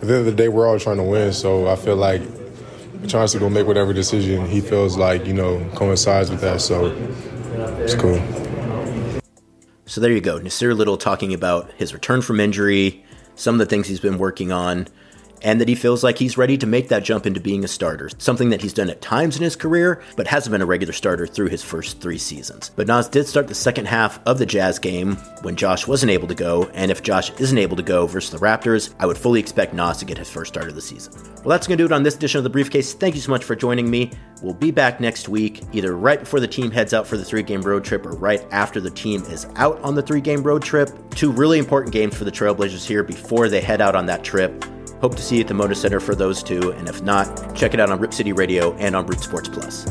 the 0.00 0.16
end 0.16 0.20
of 0.20 0.24
the 0.24 0.32
day, 0.32 0.48
we're 0.48 0.66
all 0.66 0.78
trying 0.78 0.96
to 0.96 1.02
win, 1.02 1.34
so 1.34 1.68
I 1.68 1.76
feel 1.76 1.96
like 1.96 2.22
Chauncey 3.08 3.38
go 3.38 3.48
make 3.48 3.66
whatever 3.66 3.92
decision 3.92 4.46
he 4.46 4.60
feels 4.60 4.96
like, 4.96 5.26
you 5.26 5.34
know, 5.34 5.64
coincides 5.74 6.30
with 6.30 6.40
that. 6.40 6.60
So 6.60 6.86
it's 7.80 7.94
cool. 7.94 8.20
So 9.86 10.00
there 10.00 10.12
you 10.12 10.20
go. 10.20 10.40
Nassir 10.40 10.76
Little 10.76 10.96
talking 10.96 11.34
about 11.34 11.70
his 11.72 11.92
return 11.92 12.22
from 12.22 12.40
injury, 12.40 13.04
some 13.34 13.56
of 13.56 13.58
the 13.58 13.66
things 13.66 13.86
he's 13.86 14.00
been 14.00 14.18
working 14.18 14.50
on, 14.50 14.88
and 15.44 15.60
that 15.60 15.68
he 15.68 15.74
feels 15.74 16.02
like 16.02 16.18
he's 16.18 16.38
ready 16.38 16.58
to 16.58 16.66
make 16.66 16.88
that 16.88 17.04
jump 17.04 17.26
into 17.26 17.38
being 17.38 17.62
a 17.62 17.68
starter, 17.68 18.10
something 18.18 18.50
that 18.50 18.62
he's 18.62 18.72
done 18.72 18.90
at 18.90 19.00
times 19.00 19.36
in 19.36 19.42
his 19.42 19.54
career, 19.54 20.02
but 20.16 20.26
hasn't 20.26 20.50
been 20.50 20.62
a 20.62 20.66
regular 20.66 20.92
starter 20.92 21.26
through 21.26 21.48
his 21.48 21.62
first 21.62 22.00
three 22.00 22.18
seasons. 22.18 22.70
But 22.74 22.88
Nas 22.88 23.08
did 23.08 23.28
start 23.28 23.46
the 23.46 23.54
second 23.54 23.86
half 23.86 24.18
of 24.26 24.38
the 24.38 24.46
Jazz 24.46 24.78
game 24.78 25.16
when 25.42 25.54
Josh 25.54 25.86
wasn't 25.86 26.10
able 26.10 26.26
to 26.28 26.34
go, 26.34 26.64
and 26.74 26.90
if 26.90 27.02
Josh 27.02 27.30
isn't 27.38 27.58
able 27.58 27.76
to 27.76 27.82
go 27.82 28.06
versus 28.06 28.30
the 28.30 28.44
Raptors, 28.44 28.94
I 28.98 29.06
would 29.06 29.18
fully 29.18 29.38
expect 29.38 29.74
Nas 29.74 29.98
to 29.98 30.04
get 30.04 30.18
his 30.18 30.30
first 30.30 30.52
start 30.52 30.68
of 30.68 30.74
the 30.74 30.82
season. 30.82 31.12
Well, 31.44 31.50
that's 31.50 31.66
going 31.66 31.76
to 31.76 31.82
do 31.82 31.86
it 31.86 31.94
on 31.94 32.02
this 32.02 32.16
edition 32.16 32.38
of 32.38 32.44
The 32.44 32.50
Briefcase. 32.50 32.94
Thank 32.94 33.14
you 33.14 33.20
so 33.20 33.30
much 33.30 33.44
for 33.44 33.54
joining 33.54 33.90
me. 33.90 34.10
We'll 34.42 34.54
be 34.54 34.70
back 34.70 34.98
next 34.98 35.28
week, 35.28 35.62
either 35.72 35.96
right 35.96 36.20
before 36.20 36.40
the 36.40 36.48
team 36.48 36.70
heads 36.70 36.94
out 36.94 37.06
for 37.06 37.18
the 37.18 37.24
three 37.24 37.42
game 37.42 37.60
road 37.60 37.84
trip 37.84 38.06
or 38.06 38.12
right 38.12 38.44
after 38.50 38.80
the 38.80 38.90
team 38.90 39.22
is 39.24 39.46
out 39.56 39.78
on 39.80 39.94
the 39.94 40.02
three 40.02 40.22
game 40.22 40.42
road 40.42 40.62
trip. 40.62 40.90
Two 41.10 41.30
really 41.30 41.58
important 41.58 41.92
games 41.92 42.16
for 42.16 42.24
the 42.24 42.32
Trailblazers 42.32 42.86
here 42.86 43.02
before 43.02 43.50
they 43.50 43.60
head 43.60 43.82
out 43.82 43.94
on 43.94 44.06
that 44.06 44.24
trip. 44.24 44.64
Hope 45.04 45.16
to 45.16 45.22
see 45.22 45.34
you 45.34 45.42
at 45.42 45.48
the 45.48 45.52
Moda 45.52 45.76
Center 45.76 46.00
for 46.00 46.14
those 46.14 46.42
two, 46.42 46.72
and 46.72 46.88
if 46.88 47.02
not, 47.02 47.54
check 47.54 47.74
it 47.74 47.78
out 47.78 47.90
on 47.90 48.00
Rip 48.00 48.14
City 48.14 48.32
Radio 48.32 48.72
and 48.76 48.96
on 48.96 49.06
Root 49.06 49.20
Sports 49.20 49.50
Plus. 49.50 49.84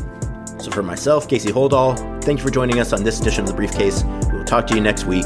So 0.58 0.72
for 0.72 0.82
myself, 0.82 1.28
Casey 1.28 1.50
Holdahl, 1.50 1.96
thank 2.24 2.40
you 2.40 2.44
for 2.44 2.50
joining 2.50 2.80
us 2.80 2.92
on 2.92 3.04
this 3.04 3.20
edition 3.20 3.44
of 3.44 3.50
The 3.50 3.54
Briefcase. 3.54 4.02
We 4.02 4.38
will 4.38 4.44
talk 4.44 4.66
to 4.66 4.74
you 4.74 4.80
next 4.80 5.04
week. 5.04 5.22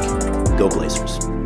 Go 0.59 0.69
Blazers. 0.69 1.38